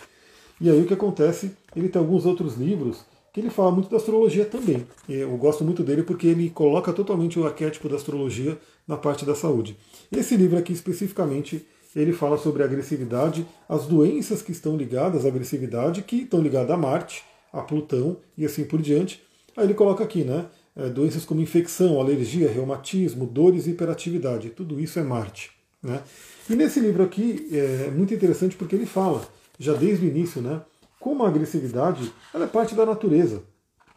[0.60, 1.50] E aí o que acontece?
[1.74, 4.86] Ele tem alguns outros livros que ele fala muito da astrologia também.
[5.08, 9.34] Eu gosto muito dele porque ele coloca totalmente o arquétipo da astrologia na parte da
[9.34, 9.76] saúde.
[10.10, 16.02] Esse livro aqui especificamente ele fala sobre agressividade, as doenças que estão ligadas à agressividade,
[16.02, 19.22] que estão ligadas a Marte, a Plutão e assim por diante.
[19.56, 20.46] Aí ele coloca aqui, né?
[20.76, 24.50] É, doenças como infecção, alergia, reumatismo, dores e hiperatividade.
[24.50, 25.50] Tudo isso é Marte.
[25.82, 26.00] Né?
[26.48, 29.26] E nesse livro aqui é muito interessante porque ele fala,
[29.58, 30.60] já desde o início, né,
[31.00, 33.42] como a agressividade ela é parte da natureza.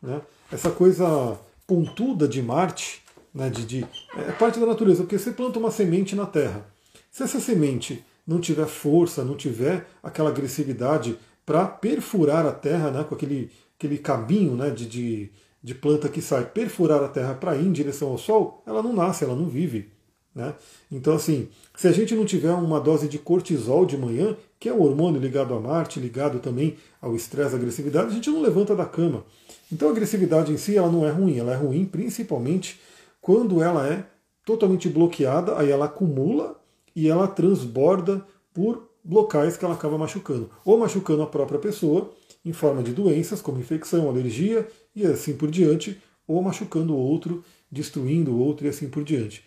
[0.01, 0.21] Né?
[0.51, 1.37] Essa coisa
[1.67, 3.85] pontuda de Marte né, de, de,
[4.15, 6.65] é parte da natureza, porque você planta uma semente na terra.
[7.11, 13.03] Se essa semente não tiver força, não tiver aquela agressividade para perfurar a terra, né,
[13.03, 17.55] com aquele, aquele cabinho né, de, de, de planta que sai, perfurar a terra para
[17.55, 19.91] ir em direção ao sol, ela não nasce, ela não vive.
[20.33, 20.53] Né?
[20.91, 24.73] Então, assim, se a gente não tiver uma dose de cortisol de manhã, que é
[24.73, 28.73] o hormônio ligado a Marte, ligado também ao estresse, à agressividade, a gente não levanta
[28.73, 29.25] da cama.
[29.69, 32.79] Então, a agressividade em si ela não é ruim, ela é ruim principalmente
[33.19, 34.05] quando ela é
[34.45, 36.55] totalmente bloqueada, aí ela acumula
[36.95, 42.09] e ela transborda por locais que ela acaba machucando, ou machucando a própria pessoa
[42.45, 47.43] em forma de doenças como infecção, alergia e assim por diante, ou machucando o outro,
[47.69, 49.43] destruindo o outro e assim por diante.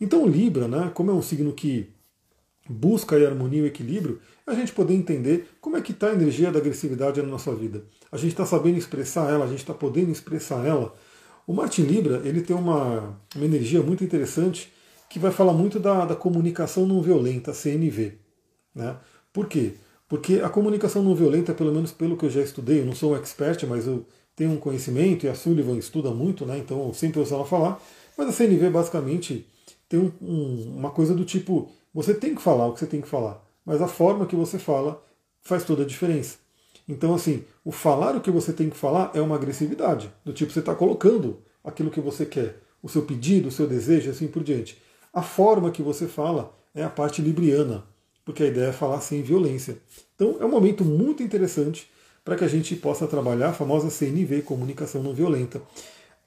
[0.00, 1.88] Então Libra, né, como é um signo que
[2.68, 6.52] busca a harmonia e equilíbrio, a gente poder entender como é que está a energia
[6.52, 7.84] da agressividade na nossa vida.
[8.10, 10.94] A gente está sabendo expressar ela, a gente está podendo expressar ela.
[11.46, 14.72] O Marte Libra ele tem uma, uma energia muito interessante
[15.08, 18.18] que vai falar muito da, da comunicação não violenta, CNV.
[18.74, 18.96] Né?
[19.32, 19.74] Por quê?
[20.08, 23.12] Porque a comunicação não violenta, pelo menos pelo que eu já estudei, eu não sou
[23.12, 26.58] um expert, mas eu tenho um conhecimento e a Sullivan estuda muito, né?
[26.58, 27.80] então eu sempre ouço ela falar.
[28.16, 29.46] Mas a CNV basicamente
[29.88, 33.00] tem um, um, uma coisa do tipo: você tem que falar o que você tem
[33.00, 35.02] que falar, mas a forma que você fala
[35.40, 36.36] faz toda a diferença.
[36.86, 40.52] Então, assim, o falar o que você tem que falar é uma agressividade, do tipo
[40.52, 44.44] você está colocando aquilo que você quer, o seu pedido, o seu desejo, assim por
[44.44, 44.76] diante.
[45.10, 47.82] A forma que você fala é a parte libriana,
[48.26, 49.78] porque a ideia é falar sem violência.
[50.14, 51.90] Então, é um momento muito interessante
[52.22, 55.62] para que a gente possa trabalhar a famosa CNV, comunicação não violenta.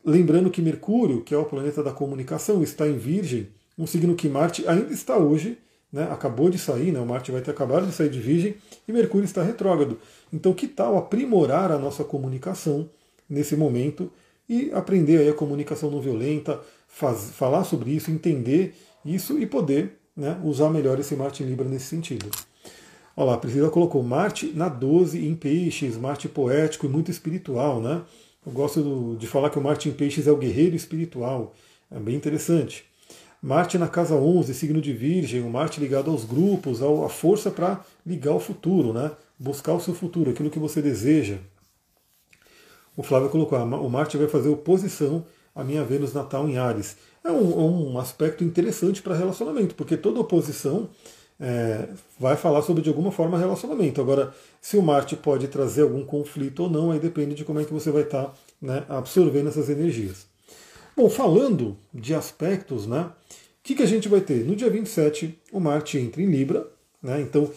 [0.03, 4.27] Lembrando que Mercúrio, que é o planeta da comunicação, está em Virgem, um signo que
[4.27, 5.57] Marte ainda está hoje,
[5.91, 8.91] né, acabou de sair, né, o Marte vai ter acabado de sair de Virgem, e
[8.91, 9.97] Mercúrio está retrógrado.
[10.31, 12.89] Então, que tal aprimorar a nossa comunicação
[13.27, 14.11] nesse momento
[14.47, 19.97] e aprender aí a comunicação não violenta, faz, falar sobre isso, entender isso e poder
[20.15, 22.29] né, usar melhor esse Marte em Libra nesse sentido.
[23.15, 28.01] Olha lá, Priscila colocou Marte na 12 em peixes, Marte poético e muito espiritual, né?
[28.45, 31.53] Eu gosto do, de falar que o Marte em Peixes é o guerreiro espiritual.
[31.91, 32.88] É bem interessante.
[33.41, 37.84] Marte na casa 11, signo de Virgem, o Marte ligado aos grupos, à força para
[38.06, 39.12] ligar o futuro, né?
[39.39, 41.38] buscar o seu futuro, aquilo que você deseja.
[42.97, 45.25] O Flávio colocou, ah, o Marte vai fazer oposição
[45.56, 46.97] à minha Vênus natal em Ares.
[47.23, 50.89] É um, um aspecto interessante para relacionamento, porque toda oposição
[51.39, 51.88] é,
[52.19, 54.02] vai falar sobre de alguma forma relacionamento.
[54.02, 57.63] Agora, se o Marte pode trazer algum conflito ou não, aí depende de como é
[57.63, 60.28] que você vai estar tá, né, absorvendo essas energias.
[60.99, 63.13] Bom, falando de aspectos, né, o
[63.63, 64.43] que, que a gente vai ter?
[64.43, 66.67] No dia 27, o Marte entra em Libra,
[67.01, 67.49] né, então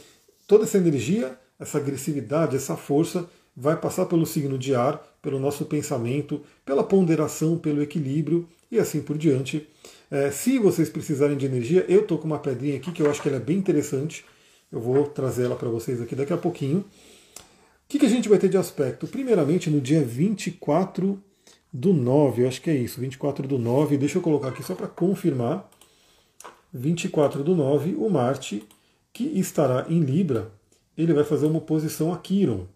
[0.46, 5.64] toda essa energia, essa agressividade, essa força vai passar pelo signo de ar, pelo nosso
[5.64, 9.68] pensamento, pela ponderação, pelo equilíbrio e assim por diante.
[10.08, 13.20] É, se vocês precisarem de energia, eu estou com uma pedrinha aqui que eu acho
[13.20, 14.24] que ela é bem interessante.
[14.70, 16.78] Eu vou trazer ela para vocês aqui daqui a pouquinho.
[16.78, 16.84] O
[17.88, 19.08] que, que a gente vai ter de aspecto?
[19.08, 21.20] Primeiramente, no dia 24
[21.72, 24.74] do 9, eu acho que é isso, 24 do 9, deixa eu colocar aqui só
[24.74, 25.68] para confirmar.
[26.72, 28.66] 24 do 9, o Marte,
[29.12, 30.52] que estará em Libra,
[30.96, 32.66] ele vai fazer uma oposição a Quiron.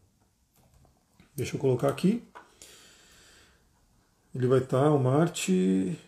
[1.35, 2.23] Deixa eu colocar aqui.
[4.35, 5.99] Ele vai estar, o Marte,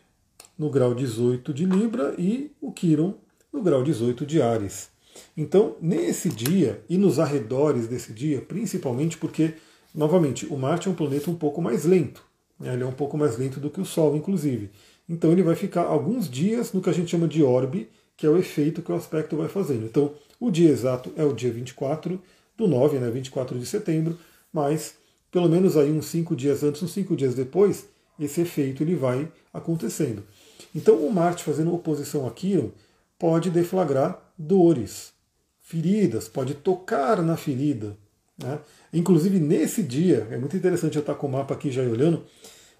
[0.58, 3.14] no grau 18 de Libra e o Quiron
[3.52, 4.90] no grau 18 de Ares.
[5.36, 9.54] Então, nesse dia e nos arredores desse dia, principalmente porque,
[9.94, 12.27] novamente, o Marte é um planeta um pouco mais lento.
[12.58, 12.72] Né?
[12.72, 14.70] Ele é um pouco mais lento do que o Sol, inclusive.
[15.08, 18.30] Então, ele vai ficar alguns dias no que a gente chama de orbe, que é
[18.30, 19.86] o efeito que o aspecto vai fazendo.
[19.86, 22.20] Então, o dia exato é o dia 24
[22.56, 24.18] do 9, né, 24 de setembro,
[24.52, 24.96] mas
[25.30, 27.86] pelo menos aí uns cinco dias antes, uns cinco dias depois,
[28.18, 30.24] esse efeito ele vai acontecendo.
[30.74, 32.70] Então, o Marte fazendo oposição a Quiron
[33.18, 35.12] pode deflagrar dores,
[35.60, 37.96] feridas, pode tocar na ferida.
[38.36, 38.58] Né?
[38.92, 42.24] Inclusive, nesse dia, é muito interessante eu estar com o mapa aqui já olhando,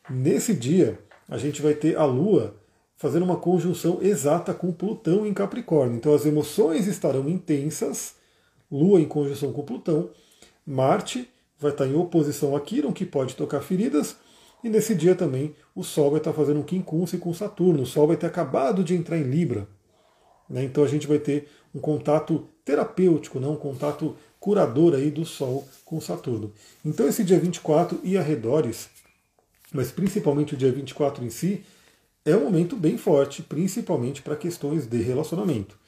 [0.09, 2.55] nesse dia a gente vai ter a Lua
[2.97, 5.97] fazendo uma conjunção exata com Plutão em Capricórnio.
[5.97, 8.15] Então as emoções estarão intensas,
[8.71, 10.11] Lua em conjunção com Plutão,
[10.67, 14.17] Marte vai estar em oposição a Quiron, que pode tocar feridas,
[14.63, 17.83] e nesse dia também o Sol vai estar fazendo um quincunce com Saturno.
[17.83, 19.69] O Sol vai ter acabado de entrar em Libra.
[20.49, 20.65] Né?
[20.65, 23.47] Então a gente vai ter um contato terapêutico, né?
[23.47, 26.53] um contato curador aí do Sol com Saturno.
[26.85, 28.89] Então esse dia 24 e arredores,
[29.73, 31.65] mas principalmente o dia 24 em si,
[32.25, 35.79] é um momento bem forte, principalmente para questões de relacionamento.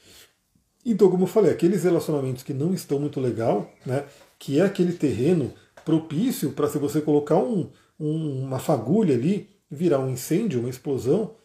[0.83, 4.05] Então, como eu falei, aqueles relacionamentos que não estão muito legal, né,
[4.39, 5.53] que é aquele terreno
[5.85, 11.35] propício para se você colocar um, um, uma fagulha ali, virar um incêndio, uma explosão,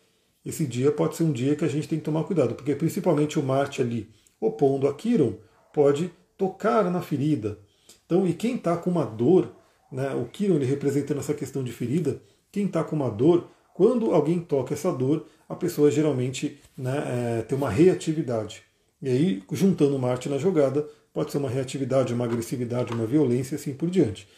[0.45, 3.39] esse dia pode ser um dia que a gente tem que tomar cuidado, porque principalmente
[3.39, 4.09] o Marte ali
[4.41, 5.35] opondo a Quiron
[5.73, 7.59] pode tocar na ferida.
[8.05, 9.53] Então, e quem está com uma dor,
[9.91, 12.21] né, o Quiron ele representando essa questão de ferida,
[12.53, 17.43] quem está com uma dor, quando alguém toca essa dor, a pessoa geralmente né, é,
[17.43, 18.63] tem uma reatividade.
[19.03, 23.57] E aí, juntando Marte na jogada, pode ser uma reatividade, uma agressividade, uma violência e
[23.57, 24.29] assim por diante.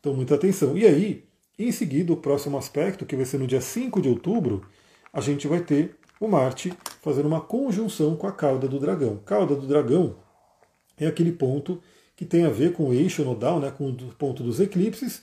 [0.00, 0.76] Então, muita atenção.
[0.76, 1.24] E aí,
[1.58, 4.62] em seguida, o próximo aspecto, que vai ser no dia 5 de outubro,
[5.12, 9.20] a gente vai ter o Marte fazendo uma conjunção com a cauda do dragão.
[9.24, 10.16] Cauda do dragão
[10.98, 11.80] é aquele ponto
[12.16, 15.22] que tem a ver com o eixo nodal, né, com o ponto dos eclipses,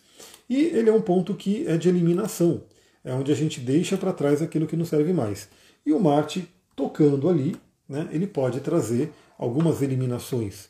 [0.49, 2.63] e ele é um ponto que é de eliminação,
[3.03, 5.49] é onde a gente deixa para trás aquilo que não serve mais.
[5.85, 7.55] E o Marte tocando ali,
[7.87, 10.69] né, ele pode trazer algumas eliminações.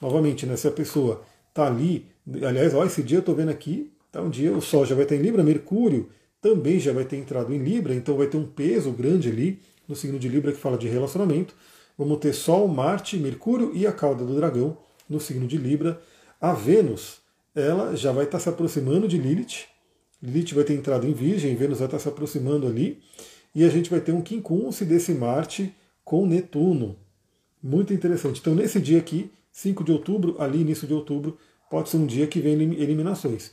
[0.00, 2.06] Novamente, né, se a pessoa está ali,
[2.46, 5.04] aliás, ó, esse dia eu estou vendo aqui, tá um dia o Sol já vai
[5.04, 6.10] estar em Libra, Mercúrio
[6.40, 9.94] também já vai ter entrado em Libra, então vai ter um peso grande ali no
[9.94, 11.54] signo de Libra que fala de relacionamento.
[11.96, 14.76] Vamos ter Sol, Marte, Mercúrio e a cauda do dragão
[15.08, 16.00] no signo de Libra.
[16.40, 17.18] A Vênus,
[17.54, 19.66] ela já vai estar se aproximando de Lilith.
[20.22, 23.00] Lilith vai ter entrado em Virgem, Vênus vai estar se aproximando ali.
[23.54, 25.74] E a gente vai ter um quincunce desse Marte
[26.04, 26.96] com Netuno.
[27.62, 28.40] Muito interessante.
[28.40, 31.36] Então, nesse dia aqui, 5 de outubro, ali início de outubro,
[31.70, 33.52] pode ser um dia que vem eliminações.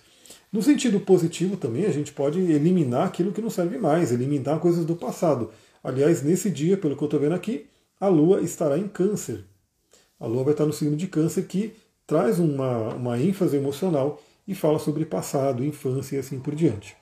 [0.52, 4.86] No sentido positivo também, a gente pode eliminar aquilo que não serve mais, eliminar coisas
[4.86, 5.52] do passado.
[5.84, 7.68] Aliás, nesse dia, pelo que eu estou vendo aqui,
[8.00, 9.46] a Lua estará em câncer.
[10.20, 14.56] A Lua vai estar no signo de câncer que traz uma, uma ênfase emocional e
[14.56, 16.96] fala sobre passado, infância e assim por diante.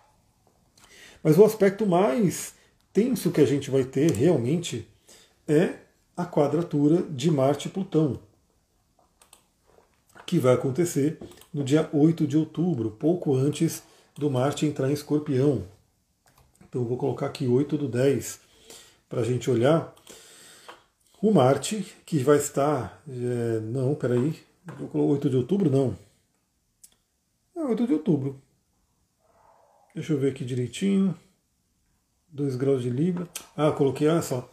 [1.24, 2.54] Mas o aspecto mais
[2.92, 4.88] tenso que a gente vai ter realmente
[5.48, 5.76] é
[6.16, 8.20] a quadratura de Marte e Plutão
[10.28, 11.18] que vai acontecer
[11.54, 13.82] no dia 8 de outubro, pouco antes
[14.14, 15.64] do Marte entrar em escorpião.
[16.68, 18.42] Então vou colocar aqui 8 do 10
[19.08, 19.96] para a gente olhar.
[21.20, 23.02] O Marte, que vai estar.
[23.10, 24.36] É, não, peraí.
[24.94, 25.70] 8 de outubro?
[25.70, 25.98] Não.
[27.56, 28.40] É 8 de outubro.
[29.96, 31.18] Deixa eu ver aqui direitinho.
[32.30, 33.28] 2 graus de Libra.
[33.56, 34.48] Ah, coloquei, olha só.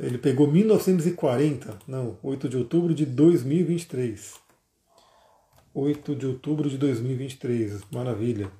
[0.00, 1.78] Ele pegou 1940.
[1.86, 4.34] Não, 8 de outubro de 2023.
[5.72, 7.82] 8 de outubro de 2023.
[7.92, 8.50] Maravilha.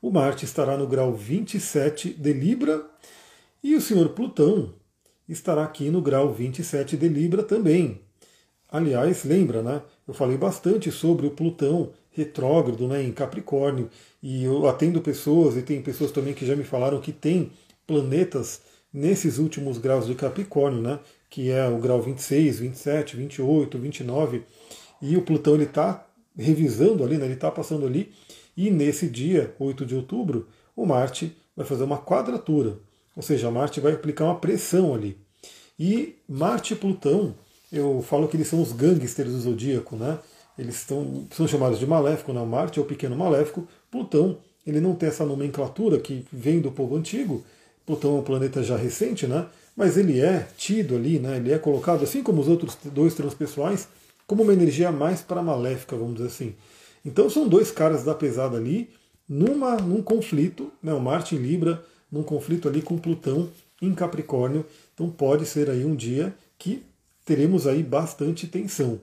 [0.00, 2.88] O Marte estará no grau 27 de Libra
[3.60, 4.72] e o senhor Plutão
[5.28, 8.00] estará aqui no grau 27 de Libra também.
[8.70, 9.82] Aliás, lembra, né?
[10.06, 13.88] Eu falei bastante sobre o Plutão retrógrado né, em Capricórnio
[14.22, 17.52] e eu atendo pessoas e tem pessoas também que já me falaram que tem
[17.86, 20.98] planetas nesses últimos graus de Capricórnio, né?
[21.30, 24.42] Que é o grau 26, 27, 28, 29
[25.02, 26.06] e o Plutão ele está
[26.36, 28.12] revisando ali, né, ele está passando ali,
[28.56, 30.46] e nesse dia, 8 de outubro,
[30.76, 32.78] o Marte vai fazer uma quadratura,
[33.16, 35.16] ou seja, Marte vai aplicar uma pressão ali.
[35.78, 37.34] E Marte e Plutão,
[37.72, 40.18] eu falo que eles são os gangsters do zodíaco, né?
[40.58, 42.44] Eles estão, são chamados de maléfico, né?
[42.44, 46.96] Marte é o pequeno maléfico, Plutão, ele não tem essa nomenclatura que vem do povo
[46.96, 47.44] antigo,
[47.84, 49.46] Plutão é um planeta já recente, né?
[49.76, 51.38] Mas ele é tido ali, né?
[51.38, 53.88] Ele é colocado, assim como os outros dois transpessoais,
[54.26, 56.54] como uma energia mais para maléfica, vamos dizer assim.
[57.04, 58.90] Então são dois caras da pesada ali,
[59.28, 63.48] numa, num conflito, né, o Marte em Libra, num conflito ali com Plutão
[63.80, 64.66] em Capricórnio.
[64.92, 66.82] Então pode ser aí um dia que
[67.24, 69.00] teremos aí bastante tensão.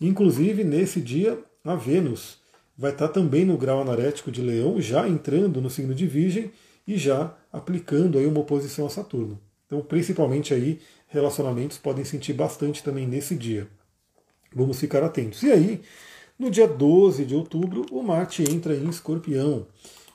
[0.00, 2.38] Inclusive, nesse dia, a Vênus
[2.76, 6.50] vai estar também no grau anarético de Leão, já entrando no signo de Virgem
[6.86, 9.38] e já aplicando aí uma oposição a Saturno.
[9.66, 13.68] Então, principalmente aí, relacionamentos podem sentir bastante também nesse dia.
[14.54, 15.42] Vamos ficar atentos.
[15.42, 15.82] E aí,
[16.38, 19.66] no dia 12 de outubro, o Marte entra em Escorpião.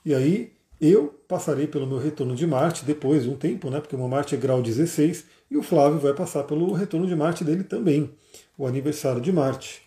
[0.03, 3.79] E aí, eu passarei pelo meu retorno de Marte depois de um tempo, né?
[3.79, 7.15] Porque o meu Marte é grau 16 e o Flávio vai passar pelo retorno de
[7.15, 8.11] Marte dele também,
[8.57, 9.81] o aniversário de Marte.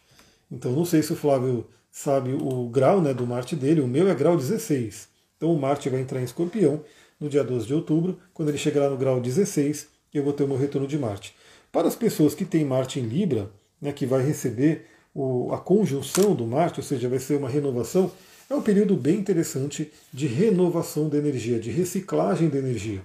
[0.50, 4.08] Então não sei se o Flávio sabe o grau né, do Marte dele, o meu
[4.08, 5.08] é grau 16.
[5.36, 6.82] Então o Marte vai entrar em Escorpião
[7.20, 8.18] no dia 12 de outubro.
[8.32, 11.34] Quando ele chegar no grau 16, eu vou ter o meu retorno de Marte.
[11.70, 16.34] Para as pessoas que têm Marte em Libra, né, que vai receber o, a conjunção
[16.34, 18.10] do Marte, ou seja, vai ser uma renovação,
[18.50, 23.02] é um período bem interessante de renovação da energia, de reciclagem da energia.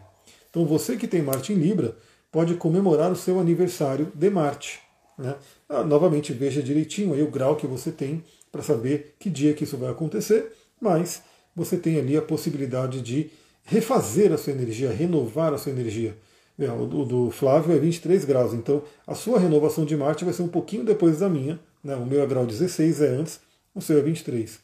[0.50, 1.98] Então você que tem Marte em Libra
[2.32, 4.80] pode comemorar o seu aniversário de Marte.
[5.18, 5.36] Né?
[5.68, 9.64] Ah, novamente veja direitinho aí o grau que você tem para saber que dia que
[9.64, 11.22] isso vai acontecer, mas
[11.56, 13.30] você tem ali a possibilidade de
[13.64, 16.18] refazer a sua energia, renovar a sua energia.
[16.58, 20.44] É, o do Flávio é 23 graus, então a sua renovação de Marte vai ser
[20.44, 21.60] um pouquinho depois da minha.
[21.84, 21.96] Né?
[21.96, 23.40] O meu é grau 16, é antes,
[23.74, 24.63] o seu é 23.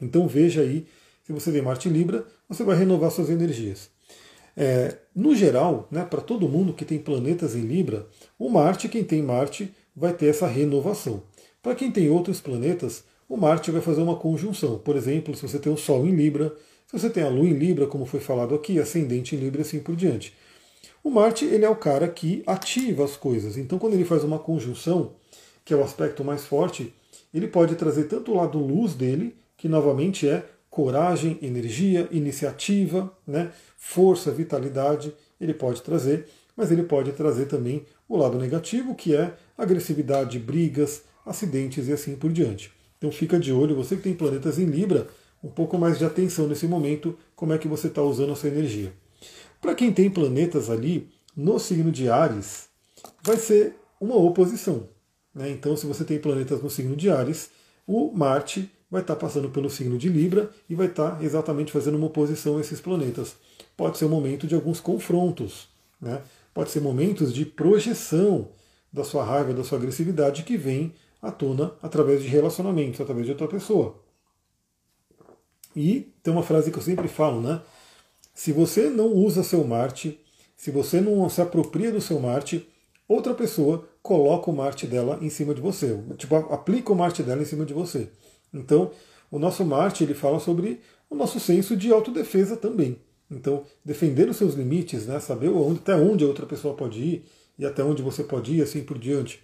[0.00, 0.86] Então veja aí,
[1.24, 3.90] se você tem Marte em Libra, você vai renovar suas energias.
[4.56, 9.04] É, no geral, né, para todo mundo que tem planetas em Libra, o Marte, quem
[9.04, 11.22] tem Marte, vai ter essa renovação.
[11.62, 14.78] Para quem tem outros planetas, o Marte vai fazer uma conjunção.
[14.78, 17.52] Por exemplo, se você tem o Sol em Libra, se você tem a Lua em
[17.52, 20.34] Libra, como foi falado aqui, ascendente em Libra e assim por diante.
[21.04, 23.56] O Marte ele é o cara que ativa as coisas.
[23.56, 25.12] Então, quando ele faz uma conjunção,
[25.64, 26.92] que é o aspecto mais forte,
[27.32, 33.50] ele pode trazer tanto o lado luz dele, que novamente é coragem, energia, iniciativa, né,
[33.76, 39.34] força, vitalidade, ele pode trazer, mas ele pode trazer também o lado negativo, que é
[39.56, 42.72] agressividade, brigas, acidentes e assim por diante.
[42.96, 45.08] Então fica de olho, você que tem planetas em Libra,
[45.42, 48.48] um pouco mais de atenção nesse momento, como é que você está usando a sua
[48.48, 48.92] energia.
[49.60, 52.68] Para quem tem planetas ali no signo de Ares,
[53.22, 54.88] vai ser uma oposição.
[55.34, 55.50] Né?
[55.50, 57.50] Então, se você tem planetas no signo de Ares,
[57.86, 61.72] o Marte vai estar tá passando pelo signo de Libra e vai estar tá exatamente
[61.72, 63.36] fazendo uma oposição a esses planetas.
[63.76, 65.68] Pode ser um momento de alguns confrontos,
[66.00, 66.22] né?
[66.54, 68.48] pode ser momentos de projeção
[68.92, 73.32] da sua raiva, da sua agressividade que vem à tona através de relacionamentos, através de
[73.32, 74.00] outra pessoa.
[75.76, 77.60] E tem uma frase que eu sempre falo, né?
[78.34, 80.18] Se você não usa seu Marte,
[80.56, 82.68] se você não se apropria do seu Marte,
[83.06, 85.96] outra pessoa coloca o Marte dela em cima de você.
[86.16, 88.08] Tipo, aplica o Marte dela em cima de você.
[88.52, 88.90] Então,
[89.30, 90.80] o nosso Marte ele fala sobre
[91.10, 92.98] o nosso senso de autodefesa também.
[93.30, 97.24] Então, defender os seus limites, né, saber onde, até onde a outra pessoa pode ir
[97.58, 99.40] e até onde você pode ir, assim por diante.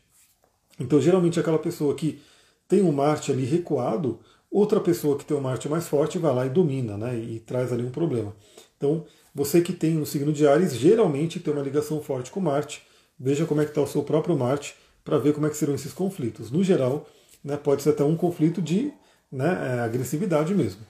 [0.80, 2.20] Então, geralmente, aquela pessoa que
[2.66, 6.46] tem um Marte ali recuado, outra pessoa que tem um Marte mais forte vai lá
[6.46, 8.34] e domina, né, e traz ali um problema.
[8.76, 12.82] Então, você que tem no signo de Ares, geralmente tem uma ligação forte com Marte.
[13.18, 15.74] Veja como é que está o seu próprio Marte para ver como é que serão
[15.74, 16.50] esses conflitos.
[16.50, 17.06] No geral,
[17.44, 18.92] né, pode ser até um conflito de
[19.30, 20.80] né, é, agressividade mesmo.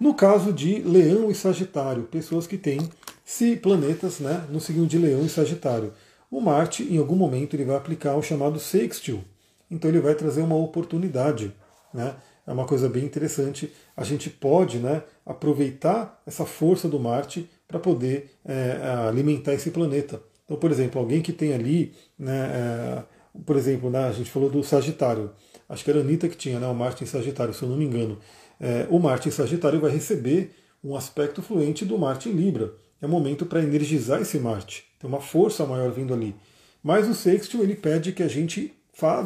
[0.00, 2.78] No caso de Leão e Sagitário, pessoas que têm
[3.24, 5.92] se planetas né, no signo de Leão e Sagitário,
[6.30, 9.24] o Marte, em algum momento, ele vai aplicar o chamado sextil.
[9.70, 11.52] Então ele vai trazer uma oportunidade.
[11.92, 12.14] Né?
[12.46, 13.72] É uma coisa bem interessante.
[13.96, 20.22] A gente pode né, aproveitar essa força do Marte para poder é, alimentar esse planeta.
[20.44, 23.02] Então, por exemplo, alguém que tem ali, né, é,
[23.44, 25.30] por exemplo, né, a gente falou do Sagitário
[25.68, 27.76] acho que era a Anitta que tinha, né, o Marte em Sagitário, se eu não
[27.76, 28.18] me engano.
[28.60, 32.72] É, o Marte em Sagitário vai receber um aspecto fluente do Marte em Libra.
[33.00, 34.84] É momento para energizar esse Marte.
[34.98, 36.34] Tem uma força maior vindo ali.
[36.82, 38.72] Mas o sextil ele pede que a gente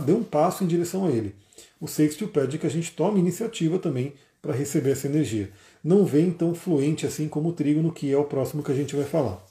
[0.05, 1.35] dê um passo em direção a ele.
[1.81, 5.51] O sextil pede que a gente tome iniciativa também para receber essa energia.
[5.83, 8.95] Não vem tão fluente assim como o trígono, que é o próximo que a gente
[8.95, 9.43] vai falar.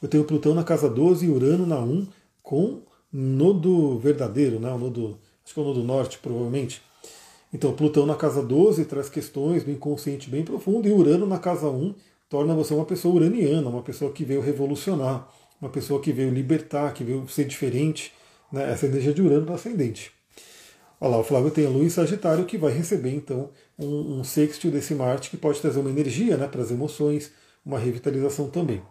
[0.00, 2.06] Eu tenho Plutão na casa 12 e Urano na 1
[2.42, 4.70] com nodo verdadeiro, né?
[4.70, 6.82] o nodo acho que é o Nodo Norte, provavelmente.
[7.52, 11.68] Então, Plutão na casa 12 traz questões do inconsciente bem profundo, e Urano na casa
[11.68, 11.94] 1
[12.28, 15.28] torna você uma pessoa uraniana, uma pessoa que veio revolucionar,
[15.60, 18.12] uma pessoa que veio libertar, que veio ser diferente.
[18.50, 18.72] Né?
[18.72, 20.10] Essa energia de Urano no ascendente.
[21.00, 24.24] Olha lá, o Flávio tem a Lua em Sagitário que vai receber então um, um
[24.24, 27.30] sextil desse Marte que pode trazer uma energia né, para as emoções,
[27.64, 28.82] uma revitalização também.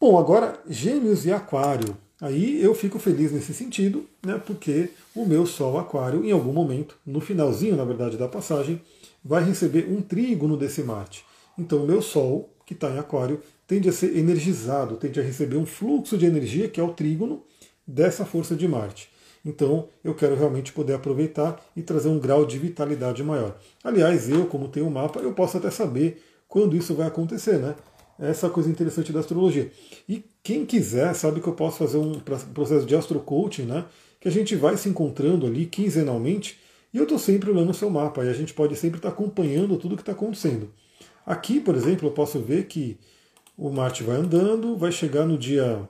[0.00, 1.96] Bom, agora Gêmeos e Aquário.
[2.22, 6.96] Aí eu fico feliz nesse sentido, né, porque o meu Sol Aquário, em algum momento,
[7.04, 8.80] no finalzinho, na verdade, da passagem,
[9.24, 11.24] vai receber um trígono desse Marte.
[11.58, 15.56] Então o meu Sol, que está em Aquário, tende a ser energizado, tende a receber
[15.56, 17.42] um fluxo de energia, que é o trígono,
[17.84, 19.10] dessa força de Marte.
[19.44, 23.58] Então eu quero realmente poder aproveitar e trazer um grau de vitalidade maior.
[23.82, 27.74] Aliás, eu, como tenho um mapa, eu posso até saber quando isso vai acontecer, né?
[28.22, 29.72] Essa coisa interessante da astrologia.
[30.08, 33.84] E quem quiser sabe que eu posso fazer um processo de astro coaching, né?
[34.20, 36.56] Que a gente vai se encontrando ali quinzenalmente
[36.94, 39.76] e eu estou sempre olhando o seu mapa e a gente pode sempre estar acompanhando
[39.76, 40.70] tudo que está acontecendo.
[41.26, 42.96] Aqui, por exemplo, eu posso ver que
[43.58, 45.88] o Marte vai andando, vai chegar no dia,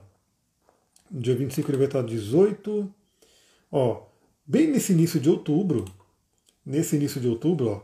[1.11, 2.91] no dia 25, ele vai estar 18.
[3.71, 4.07] Ó,
[4.43, 5.85] bem nesse início de outubro,
[6.65, 7.81] nesse início de outubro, ó,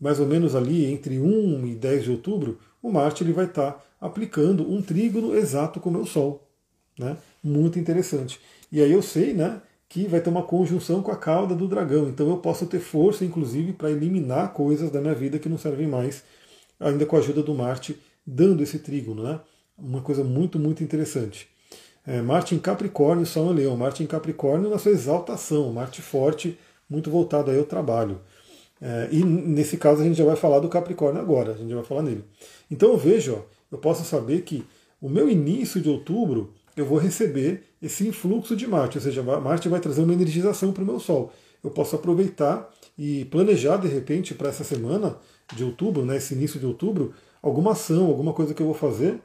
[0.00, 3.84] mais ou menos ali entre 1 e 10 de outubro, o Marte ele vai estar
[4.00, 6.48] aplicando um trígono exato com o meu Sol.
[6.98, 7.16] Né?
[7.42, 8.40] Muito interessante.
[8.70, 12.08] E aí eu sei né, que vai ter uma conjunção com a cauda do dragão.
[12.08, 15.86] Então eu posso ter força, inclusive, para eliminar coisas da minha vida que não servem
[15.86, 16.22] mais,
[16.78, 19.22] ainda com a ajuda do Marte, dando esse trígono.
[19.22, 19.40] Né?
[19.76, 21.48] Uma coisa muito, muito interessante.
[22.06, 23.76] É, Marte em Capricórnio, Sol em Leão.
[23.76, 25.72] Marte em Capricórnio na sua exaltação.
[25.72, 26.56] Marte forte,
[26.88, 28.20] muito voltado aí ao trabalho.
[28.80, 31.76] É, e nesse caso a gente já vai falar do Capricórnio agora, a gente já
[31.76, 32.24] vai falar nele.
[32.70, 34.64] Então eu vejo, ó, eu posso saber que
[35.00, 39.68] o meu início de outubro eu vou receber esse influxo de Marte, ou seja, Marte
[39.68, 41.32] vai trazer uma energização para o meu Sol.
[41.64, 45.16] Eu posso aproveitar e planejar de repente para essa semana
[45.54, 49.20] de outubro, né, esse início de outubro, alguma ação, alguma coisa que eu vou fazer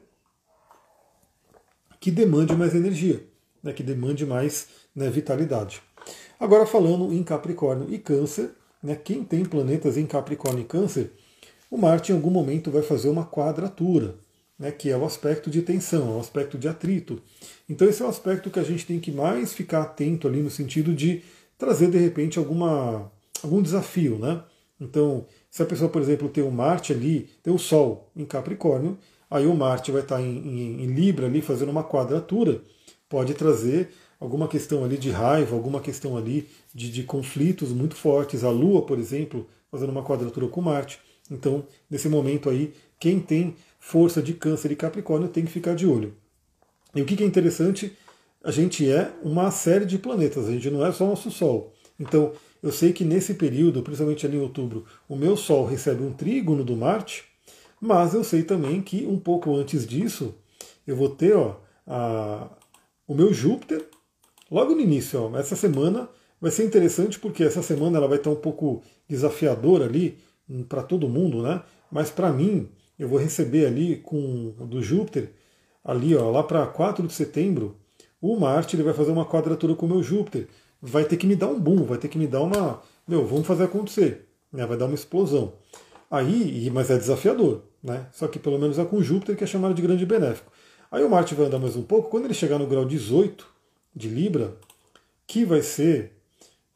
[2.00, 3.24] que demande mais energia,
[3.62, 5.82] né, que demande mais né, vitalidade.
[6.40, 8.50] Agora falando em Capricórnio e Câncer,
[8.82, 11.12] né, quem tem planetas em Capricórnio e Câncer,
[11.70, 14.16] o Marte em algum momento vai fazer uma quadratura,
[14.58, 17.22] né, que é o aspecto de tensão, é o aspecto de atrito.
[17.70, 20.50] Então esse é o aspecto que a gente tem que mais ficar atento ali no
[20.50, 21.24] sentido de
[21.58, 23.12] trazer de repente alguma,
[23.44, 24.18] algum desafio.
[24.18, 24.44] Né?
[24.80, 28.98] Então, se a pessoa, por exemplo, tem o Marte ali, tem o Sol em Capricórnio,
[29.30, 32.62] aí o Marte vai estar em, em, em Libra ali fazendo uma quadratura,
[33.08, 38.44] pode trazer alguma questão ali de raiva, alguma questão ali de, de conflitos muito fortes.
[38.44, 41.00] A Lua, por exemplo, fazendo uma quadratura com Marte.
[41.30, 45.88] Então, nesse momento aí, quem tem força de câncer e capricórnio tem que ficar de
[45.88, 46.14] olho.
[46.94, 47.98] E o que é interessante,
[48.44, 51.74] a gente é uma série de planetas, a gente não é só nosso Sol.
[52.00, 56.14] Então, eu sei que nesse período, principalmente ali em outubro, o meu Sol recebe um
[56.14, 57.24] trígono do Marte,
[57.80, 60.36] mas eu sei também que um pouco antes disso,
[60.86, 61.56] eu vou ter ó,
[61.88, 62.48] a,
[63.08, 63.84] o meu Júpiter
[64.52, 68.30] Logo no início, ó, essa semana vai ser interessante porque essa semana ela vai estar
[68.30, 71.64] um pouco desafiadora ali hum, para todo mundo, né?
[71.90, 72.68] Mas para mim,
[73.00, 75.32] eu vou receber ali com do Júpiter,
[75.84, 77.78] ali ó, lá para 4 de setembro,
[78.22, 80.48] o Marte ele vai fazer uma quadratura com o meu Júpiter.
[80.82, 82.82] Vai ter que me dar um boom, vai ter que me dar uma.
[83.08, 84.28] Meu, vamos fazer acontecer.
[84.52, 84.66] Né?
[84.66, 85.54] Vai dar uma explosão.
[86.10, 88.08] Aí, mas é desafiador, né?
[88.12, 90.52] Só que pelo menos é com Júpiter que é chamado de grande benéfico.
[90.92, 93.48] Aí o Marte vai andar mais um pouco, quando ele chegar no grau 18,
[93.96, 94.56] de Libra,
[95.28, 96.12] que vai ser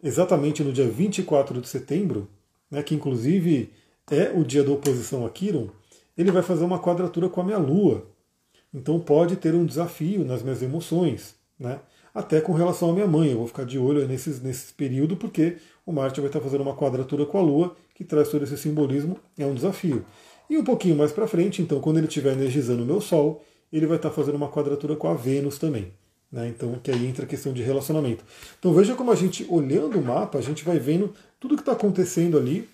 [0.01, 2.28] exatamente no dia 24 de setembro,
[2.70, 3.72] né, que inclusive
[4.09, 5.70] é o dia da oposição a Quiron,
[6.18, 8.05] ele vai fazer uma quadratura com a minha Lua.
[8.74, 11.80] Então pode ter um desafio nas minhas emoções, né?
[12.16, 13.32] até com relação à minha mãe.
[13.32, 16.76] Eu vou ficar de olho nesses, nesse período, porque o Marte vai estar fazendo uma
[16.76, 20.05] quadratura com a Lua, que traz todo esse simbolismo, é um desafio.
[20.49, 23.86] E um pouquinho mais para frente, então, quando ele estiver energizando o meu Sol, ele
[23.86, 25.91] vai estar fazendo uma quadratura com a Vênus também.
[26.36, 26.49] Né?
[26.49, 28.21] Então, que aí entra a questão de relacionamento.
[28.59, 31.71] Então veja como a gente, olhando o mapa, a gente vai vendo tudo que está
[31.71, 32.67] acontecendo ali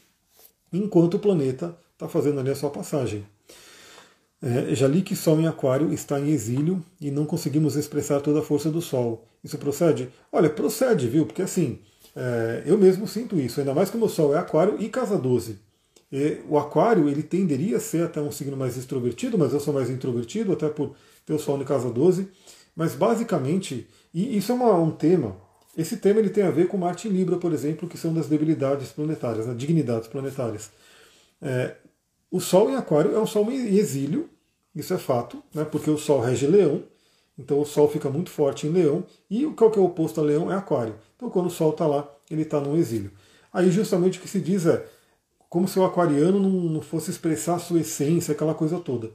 [0.73, 3.23] enquanto o planeta está fazendo ali a sua passagem.
[4.41, 8.39] É, já li que Sol em Aquário está em exílio e não conseguimos expressar toda
[8.39, 9.27] a força do Sol.
[9.43, 10.09] Isso procede?
[10.31, 11.27] Olha, procede, viu?
[11.27, 11.77] Porque assim,
[12.15, 15.19] é, eu mesmo sinto isso, ainda mais que o meu Sol é Aquário e Casa
[15.19, 15.59] 12.
[16.11, 19.71] E o Aquário ele tenderia a ser até um signo mais extrovertido, mas eu sou
[19.71, 20.95] mais introvertido, até por
[21.27, 22.27] ter o Sol em Casa 12.
[22.75, 25.37] Mas basicamente, e isso é uma, um tema,
[25.77, 28.27] esse tema ele tem a ver com Marte em Libra, por exemplo, que são das
[28.27, 30.71] debilidades planetárias, né, dignidades planetárias.
[31.41, 31.75] É,
[32.29, 34.29] o Sol em Aquário é um Sol em exílio,
[34.75, 36.83] isso é fato, né, porque o Sol rege Leão,
[37.37, 40.23] então o Sol fica muito forte em Leão, e o que é o oposto a
[40.23, 40.95] Leão é Aquário.
[41.15, 43.11] Então quando o Sol está lá, ele está no exílio.
[43.53, 44.85] Aí justamente o que se diz é
[45.49, 49.11] como se o aquariano não, não fosse expressar a sua essência, aquela coisa toda.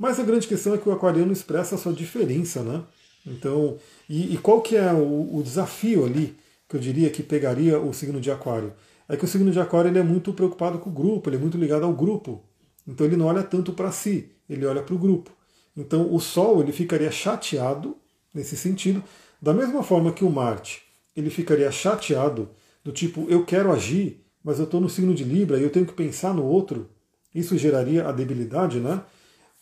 [0.00, 2.82] Mas a grande questão é que o aquariano expressa a sua diferença, né?
[3.26, 3.76] Então,
[4.08, 7.92] e, e qual que é o, o, desafio ali que eu diria que pegaria o
[7.92, 8.72] signo de aquário?
[9.06, 11.38] É que o signo de aquário ele é muito preocupado com o grupo, ele é
[11.38, 12.42] muito ligado ao grupo.
[12.88, 15.32] Então ele não olha tanto para si, ele olha para o grupo.
[15.76, 17.94] Então o Sol ele ficaria chateado
[18.32, 19.04] nesse sentido,
[19.40, 20.80] da mesma forma que o Marte
[21.14, 22.48] ele ficaria chateado
[22.82, 25.84] do tipo eu quero agir, mas eu estou no signo de Libra e eu tenho
[25.84, 26.88] que pensar no outro.
[27.34, 29.02] Isso geraria a debilidade, né?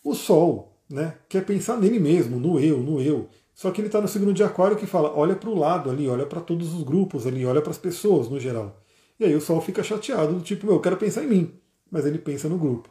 [0.02, 3.28] O Sol né, quer pensar nele mesmo, no eu, no eu.
[3.54, 6.08] Só que ele está no signo de Aquário que fala: olha para o lado ali,
[6.08, 8.80] olha para todos os grupos ali, olha para as pessoas no geral.
[9.18, 11.52] E aí o Sol fica chateado, do tipo, eu quero pensar em mim,
[11.90, 12.88] mas ele pensa no grupo.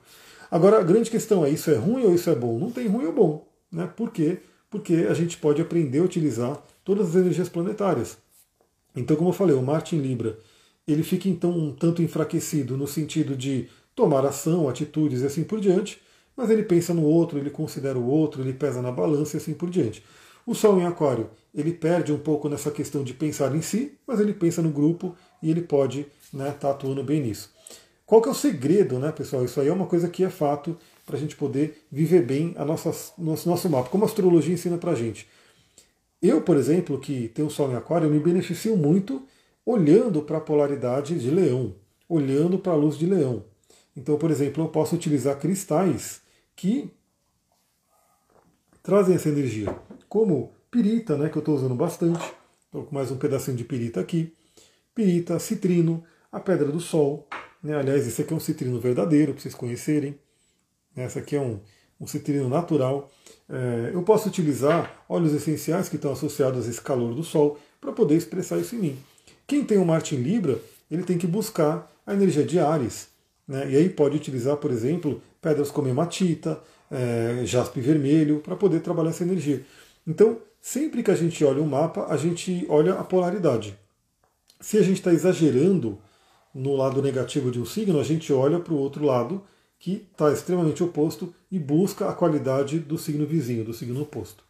[0.52, 2.60] Agora, a grande questão é: isso é ruim ou isso é bom?
[2.60, 3.48] Não tem ruim ou bom.
[3.72, 3.90] Né?
[3.96, 4.40] Por quê?
[4.70, 8.18] Porque a gente pode aprender a utilizar todas as energias planetárias.
[8.96, 10.38] Então, como eu falei, o Marte em Libra,
[10.88, 15.60] ele fica então um tanto enfraquecido no sentido de tomar ação, atitudes e assim por
[15.60, 16.02] diante,
[16.38, 19.56] mas ele pensa no outro, ele considera o outro, ele pesa na balança e assim
[19.56, 20.04] por diante.
[20.46, 24.20] O Sol em Aquário, ele perde um pouco nessa questão de pensar em si, mas
[24.20, 27.52] ele pensa no grupo e ele pode estar né, tá atuando bem nisso.
[28.06, 29.44] Qual que é o segredo, né, pessoal?
[29.44, 32.64] Isso aí é uma coisa que é fato para a gente poder viver bem a
[32.64, 35.28] nossa, nosso, nosso mapa, como a astrologia ensina para a gente.
[36.22, 39.24] Eu, por exemplo, que tenho Sol em Aquário, eu me beneficio muito
[39.66, 41.76] olhando para a polaridade de Leão,
[42.08, 43.44] olhando para a luz de Leão.
[43.96, 46.22] Então, por exemplo, eu posso utilizar cristais
[46.58, 46.92] que
[48.82, 49.74] trazem essa energia
[50.10, 52.34] como pirita, né, que eu estou usando bastante.
[52.66, 54.34] Estou com mais um pedacinho de pirita aqui.
[54.94, 57.28] Pirita, citrino, a pedra do sol.
[57.64, 60.20] Né, aliás, esse aqui é um citrino verdadeiro, para vocês conhecerem.
[60.96, 61.60] Essa aqui é um,
[62.02, 63.12] um citrino natural.
[63.48, 67.94] É, eu posso utilizar óleos essenciais que estão associados a esse calor do sol para
[67.94, 69.00] poder expressar isso em mim.
[69.46, 73.10] Quem tem um Marte em Libra, ele tem que buscar a energia de Ares.
[73.48, 73.72] Né?
[73.72, 76.60] E aí pode utilizar, por exemplo, pedras como hematita,
[76.92, 79.66] é, jaspe vermelho, para poder trabalhar essa energia.
[80.06, 83.78] Então, sempre que a gente olha um mapa, a gente olha a polaridade.
[84.60, 86.00] Se a gente está exagerando
[86.54, 89.44] no lado negativo de um signo, a gente olha para o outro lado,
[89.80, 94.44] que está extremamente oposto, e busca a qualidade do signo vizinho, do signo oposto.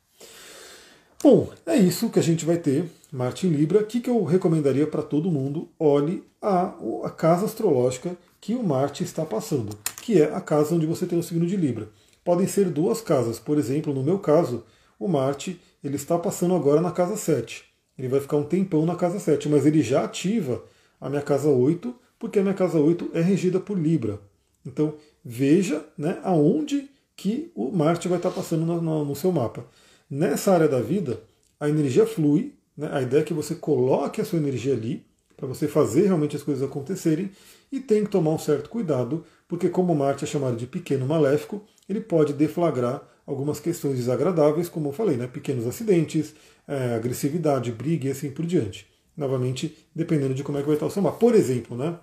[1.22, 3.80] Bom, é isso que a gente vai ter, Marte em Libra.
[3.80, 5.70] O que, que eu recomendaria para todo mundo?
[5.80, 10.86] Olhe a, a casa astrológica que o Marte está passando, que é a casa onde
[10.86, 11.90] você tem o signo de Libra.
[12.24, 14.66] Podem ser duas casas, por exemplo, no meu caso,
[15.00, 17.64] o Marte ele está passando agora na casa 7.
[17.98, 20.64] Ele vai ficar um tempão na casa 7, mas ele já ativa
[21.00, 24.20] a minha casa 8, porque a minha casa 8 é regida por Libra.
[24.66, 29.66] Então veja né, aonde que o Marte vai estar passando no, no, no seu mapa.
[30.10, 31.22] Nessa área da vida,
[31.60, 35.06] a energia flui, né, a ideia é que você coloque a sua energia ali,
[35.36, 37.32] para você fazer realmente as coisas acontecerem,
[37.72, 41.64] e tem que tomar um certo cuidado, porque como Marte é chamado de pequeno maléfico,
[41.88, 45.28] ele pode deflagrar algumas questões desagradáveis, como eu falei, né?
[45.28, 46.34] pequenos acidentes,
[46.68, 48.88] é, agressividade, briga e assim por diante.
[49.16, 51.18] Novamente, dependendo de como é que vai estar o seu mapa.
[51.18, 51.98] Por exemplo, né?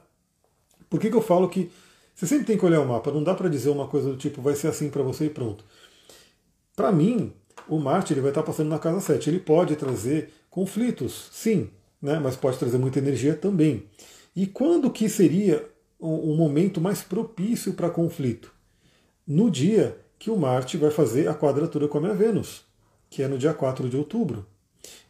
[0.91, 1.71] Por que, que eu falo que
[2.15, 3.11] você sempre tem que olhar o mapa?
[3.11, 5.65] Não dá para dizer uma coisa do tipo, vai ser assim para você e pronto.
[6.77, 7.33] Para mim,
[7.69, 9.31] o Marte ele vai estar passando na casa 7.
[9.31, 12.19] Ele pode trazer conflitos, sim, né?
[12.19, 13.85] mas pode trazer muita energia também.
[14.35, 15.65] E quando que seria
[15.99, 18.53] o momento mais propício para conflito?
[19.27, 22.63] No dia que o Marte vai fazer a quadratura com a minha Vênus,
[23.09, 24.47] que é no dia 4 de outubro.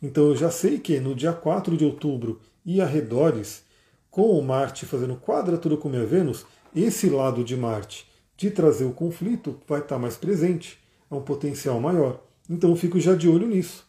[0.03, 3.65] Então eu já sei que no dia 4 de outubro e arredores,
[4.11, 8.85] com o Marte fazendo quadratura com a minha Vênus, esse lado de Marte de trazer
[8.85, 10.79] o conflito vai estar mais presente,
[11.11, 12.24] é um potencial maior.
[12.49, 13.87] Então eu fico já de olho nisso.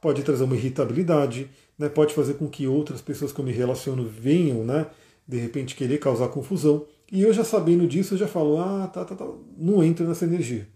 [0.00, 4.04] Pode trazer uma irritabilidade, né, pode fazer com que outras pessoas que eu me relaciono
[4.06, 4.86] venham, né,
[5.26, 6.84] de repente, querer causar confusão.
[7.10, 9.26] E eu já sabendo disso, eu já falo, ah, tá, tá, tá,
[9.56, 10.66] não entra nessa energia.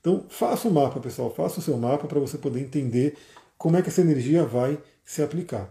[0.00, 3.16] Então, faça o um mapa, pessoal, faça o seu mapa para você poder entender
[3.58, 5.68] como é que essa energia vai se aplicar.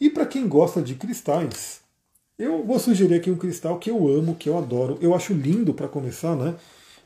[0.00, 1.80] E para quem gosta de cristais,
[2.38, 5.72] eu vou sugerir aqui um cristal que eu amo, que eu adoro, eu acho lindo
[5.72, 6.56] para começar, né?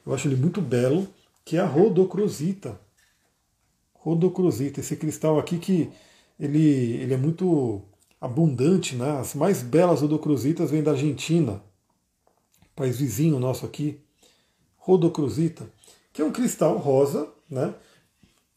[0.06, 1.06] Eu acho ele muito belo,
[1.44, 2.80] que é a rodocrosita.
[4.06, 5.90] Rodocrosita, esse cristal aqui que
[6.38, 7.82] ele, ele é muito
[8.20, 9.18] abundante, né?
[9.18, 11.60] As mais belas rodocrositas vêm da Argentina
[12.76, 13.98] país vizinho nosso aqui,
[14.76, 15.66] Rodocrosita,
[16.12, 17.74] que é um cristal rosa, né?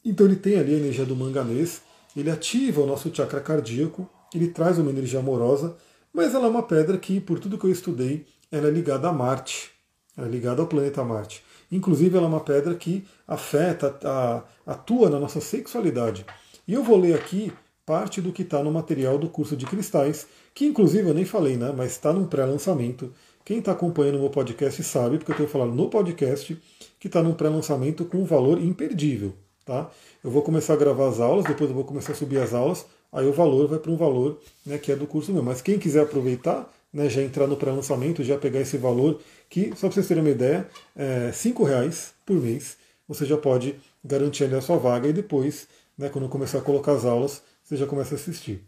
[0.06, 1.82] Então ele tem ali a energia do manganês,
[2.16, 5.76] ele ativa o nosso chakra cardíaco, ele traz uma energia amorosa,
[6.14, 9.14] mas ela é uma pedra que, por tudo que eu estudei, ela é ligada a
[9.14, 9.72] Marte,
[10.16, 11.44] ela é ligada ao planeta Marte.
[11.72, 16.26] Inclusive, ela é uma pedra que afeta, a, atua na nossa sexualidade.
[16.68, 17.52] E eu vou ler aqui
[17.86, 21.58] parte do que está no material do curso de cristais, que inclusive eu nem falei,
[21.58, 23.12] né, mas está num pré-lançamento.
[23.44, 26.56] Quem está acompanhando o meu podcast sabe, porque eu tenho falado no podcast,
[27.00, 29.34] que está num pré-lançamento com um valor imperdível.
[29.66, 29.90] Tá?
[30.24, 32.86] Eu vou começar a gravar as aulas, depois eu vou começar a subir as aulas,
[33.12, 35.42] aí o valor vai para um valor né, que é do curso meu.
[35.42, 39.20] Mas quem quiser aproveitar, né, já entrar no pré-lançamento, já pegar esse valor,
[39.50, 42.78] que, só para vocês terem uma ideia, é R$ reais por mês,
[43.08, 45.68] você já pode garantir ali a sua vaga e depois,
[45.98, 48.64] né, quando começar a colocar as aulas, você já começa a assistir.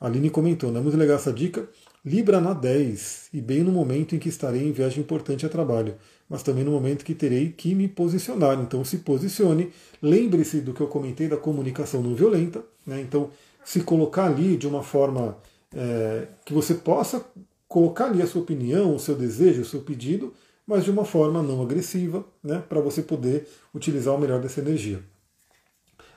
[0.00, 1.68] A Aline comentou, é muito legal essa dica.
[2.04, 5.96] Libra na 10, e bem no momento em que estarei em viagem importante a trabalho,
[6.28, 8.60] mas também no momento que terei que me posicionar.
[8.60, 13.00] Então se posicione, lembre-se do que eu comentei da comunicação não violenta, né?
[13.00, 13.30] então
[13.64, 15.36] se colocar ali de uma forma
[15.76, 17.22] é, que você possa
[17.68, 20.32] colocar ali a sua opinião, o seu desejo, o seu pedido,
[20.66, 22.62] mas de uma forma não agressiva, né?
[22.66, 25.00] para você poder utilizar o melhor dessa energia.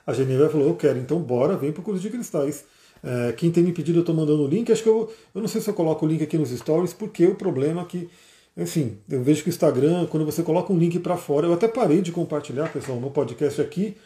[0.06, 2.64] A Geneva falou, eu quero, então bora, vem para o curso de cristais.
[3.02, 4.72] É, quem tem me pedido, eu estou mandando o link.
[4.72, 7.26] Acho que eu, eu não sei se eu coloco o link aqui nos stories, porque
[7.26, 8.08] o problema é que,
[8.56, 11.68] enfim, eu vejo que o Instagram, quando você coloca um link para fora, eu até
[11.68, 13.96] parei de compartilhar, pessoal, no podcast aqui,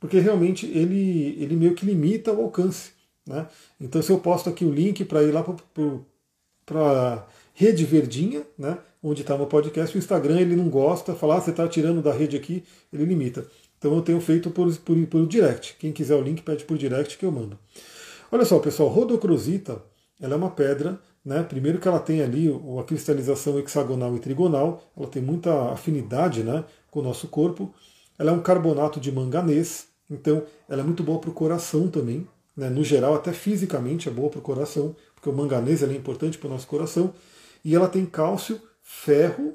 [0.00, 2.93] porque realmente ele, ele meio que limita o alcance.
[3.26, 3.46] Né?
[3.80, 5.44] Então, se eu posto aqui o link para ir lá
[6.66, 11.36] para a rede verdinha, né, onde está o podcast, o Instagram ele não gosta, falar,
[11.36, 13.46] ah, você está tirando da rede aqui, ele limita.
[13.78, 15.76] Então eu tenho feito por, por, por direct.
[15.78, 17.58] Quem quiser o link, pede por direct que eu mando.
[18.32, 19.80] Olha só, pessoal, rodocrosita,
[20.20, 21.42] ela é uma pedra, né?
[21.42, 22.48] Primeiro que ela tem ali
[22.78, 27.72] a cristalização hexagonal e trigonal, ela tem muita afinidade, né, com o nosso corpo.
[28.18, 32.26] Ela é um carbonato de manganês, então ela é muito boa para o coração também,
[32.56, 32.68] né?
[32.68, 36.48] No geral, até fisicamente é boa para o coração, porque o manganês é importante para
[36.48, 37.12] o nosso coração.
[37.64, 39.54] E ela tem cálcio, ferro,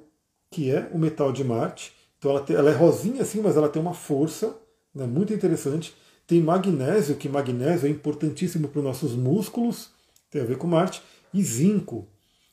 [0.49, 1.93] que é o metal de Marte.
[2.17, 4.57] Então ela, tem, ela é rosinha assim, mas ela tem uma força
[4.93, 5.95] né, muito interessante.
[6.27, 9.91] Tem magnésio, que magnésio é importantíssimo para os nossos músculos,
[10.29, 11.01] tem a ver com Marte,
[11.33, 12.07] e zinco.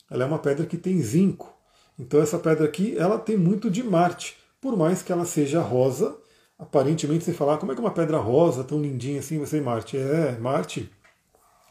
[0.09, 1.53] Ela é uma pedra que tem zinco.
[1.99, 4.37] Então essa pedra aqui, ela tem muito de Marte.
[4.61, 6.15] Por mais que ela seja rosa,
[6.57, 9.61] aparentemente você falar, ah, como é que uma pedra rosa tão lindinha assim vai ser
[9.61, 9.97] Marte?
[9.97, 10.89] É, Marte,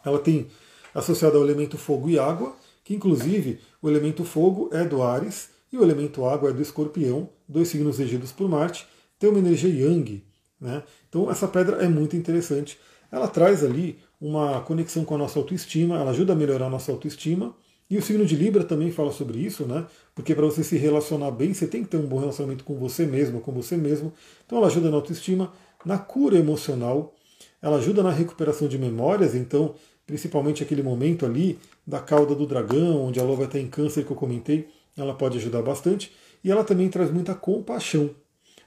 [0.04, 0.46] ela tem
[0.94, 5.76] associada ao elemento fogo e água, que inclusive o elemento fogo é do Ares e
[5.76, 8.86] o elemento água é do Escorpião, dois signos regidos por Marte,
[9.18, 10.24] tem uma energia Yang,
[10.60, 10.82] né?
[11.08, 12.78] Então essa pedra é muito interessante.
[13.10, 16.92] Ela traz ali uma conexão com a nossa autoestima, ela ajuda a melhorar a nossa
[16.92, 17.54] autoestima.
[17.88, 19.86] E o signo de Libra também fala sobre isso, né?
[20.14, 23.06] Porque para você se relacionar bem, você tem que ter um bom relacionamento com você
[23.06, 24.12] mesmo, com você mesmo.
[24.44, 25.52] Então ela ajuda na autoestima,
[25.84, 27.14] na cura emocional,
[27.62, 29.74] ela ajuda na recuperação de memórias, então,
[30.06, 34.04] principalmente aquele momento ali da cauda do dragão, onde a lua vai estar em câncer
[34.04, 36.12] que eu comentei, ela pode ajudar bastante.
[36.42, 38.10] E ela também traz muita compaixão.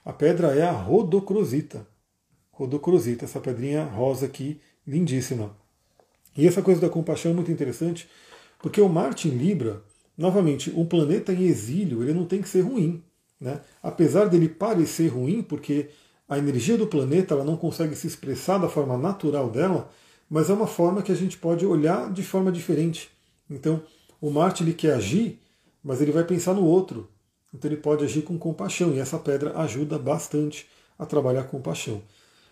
[0.04, 1.86] A pedra é a rodocrosita.
[2.52, 5.56] Rodocrosita, essa pedrinha rosa aqui, lindíssima.
[6.36, 8.08] E essa coisa da compaixão é muito interessante,
[8.62, 9.82] porque o Marte em Libra,
[10.16, 13.02] novamente, um planeta em exílio, ele não tem que ser ruim.
[13.40, 13.60] Né?
[13.82, 15.88] Apesar dele parecer ruim, porque
[16.28, 19.90] a energia do planeta ela não consegue se expressar da forma natural dela,
[20.28, 23.10] mas é uma forma que a gente pode olhar de forma diferente.
[23.48, 23.82] Então,
[24.20, 25.40] o Marte ele quer agir,
[25.82, 27.08] mas ele vai pensar no outro.
[27.52, 32.00] Então ele pode agir com compaixão, e essa pedra ajuda bastante a trabalhar com compaixão.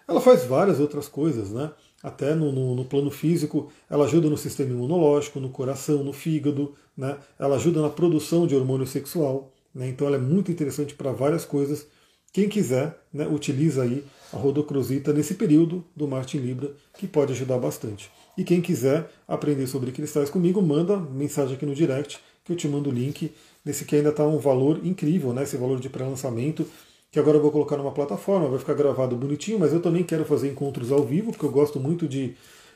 [0.09, 1.71] Ela faz várias outras coisas, né?
[2.03, 6.75] Até no, no, no, plano físico, ela ajuda no sistema imunológico, no coração, no fígado,
[6.97, 7.17] né?
[7.39, 9.53] ela ajuda na produção de hormônio sexual.
[9.75, 9.89] Né?
[9.89, 11.87] Então ela é muito interessante para várias coisas.
[12.33, 17.33] Quem quiser, né, utiliza aí a rodocrosita nesse período do Marte em Libra, que pode
[17.33, 18.11] ajudar bastante.
[18.37, 22.69] E quem quiser aprender sobre cristais comigo, manda mensagem aqui no direct, que eu te
[22.69, 23.33] mando o link
[23.65, 25.43] nesse que ainda está um valor incrível, né?
[25.43, 26.67] Esse valor de pré-lançamento,
[27.11, 30.25] que agora eu vou colocar numa plataforma, vai ficar gravado bonitinho, mas eu também quero
[30.25, 32.35] fazer encontros ao vivo, porque eu gosto muito de.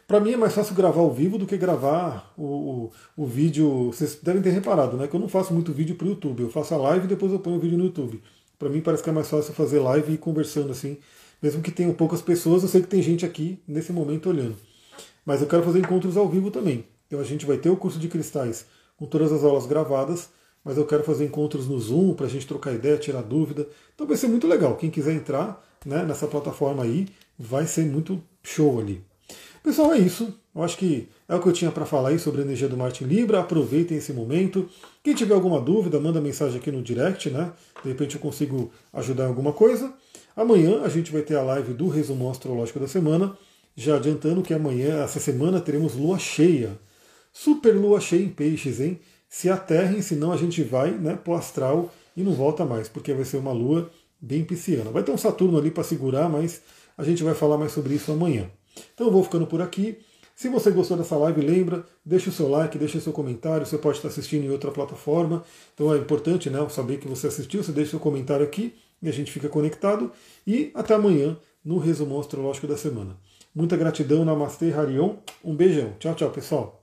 [0.09, 3.87] Para mim é mais fácil gravar ao vivo do que gravar o, o, o, vídeo.
[3.93, 5.07] Vocês devem ter reparado, né?
[5.07, 6.43] Que eu não faço muito vídeo para o YouTube.
[6.43, 8.21] Eu faço a live e depois eu ponho o vídeo no YouTube.
[8.59, 10.99] Para mim parece que é mais fácil fazer live e conversando assim.
[11.41, 14.57] Mesmo que tenham poucas pessoas, eu sei que tem gente aqui nesse momento olhando.
[15.25, 16.85] Mas eu quero fazer encontros ao vivo também.
[17.07, 18.67] Então a gente vai ter o curso de cristais
[18.97, 20.31] com todas as aulas gravadas
[20.65, 23.67] mas eu quero fazer encontros no Zoom para a gente trocar ideia, tirar dúvida.
[23.95, 24.77] Então vai ser muito legal.
[24.77, 27.09] Quem quiser entrar né, nessa plataforma aí,
[27.39, 29.03] vai ser muito show ali.
[29.63, 30.35] Pessoal, é isso.
[30.55, 32.77] Eu acho que é o que eu tinha para falar aí sobre a energia do
[32.77, 33.41] Marte Libra.
[33.41, 34.69] Aproveitem esse momento.
[35.03, 37.53] Quem tiver alguma dúvida, manda mensagem aqui no direct, né?
[37.83, 39.93] De repente eu consigo ajudar em alguma coisa.
[40.37, 43.37] Amanhã a gente vai ter a live do resumo astrológico da semana.
[43.75, 46.79] Já adiantando que amanhã, essa semana, teremos lua cheia.
[47.33, 49.01] Super lua cheia em peixes, hein?
[49.33, 53.15] Se aterrem, senão a gente vai né, para o astral e não volta mais, porque
[53.15, 54.91] vai ser uma lua bem pisciana.
[54.91, 56.61] Vai ter um Saturno ali para segurar, mas
[56.99, 58.51] a gente vai falar mais sobre isso amanhã.
[58.93, 59.97] Então eu vou ficando por aqui.
[60.37, 63.65] Se você gostou dessa live, lembra, deixa o seu like, deixa o seu comentário.
[63.65, 65.43] Você pode estar assistindo em outra plataforma.
[65.73, 67.65] Então é importante né, saber que você assistiu.
[67.65, 70.13] Você deixa o seu comentário aqui e a gente fica conectado.
[70.47, 73.17] E até amanhã no resumo astrológico da semana.
[73.55, 75.15] Muita gratidão, Namastê, Harion.
[75.43, 75.95] Um beijão.
[75.99, 76.82] Tchau, tchau, pessoal.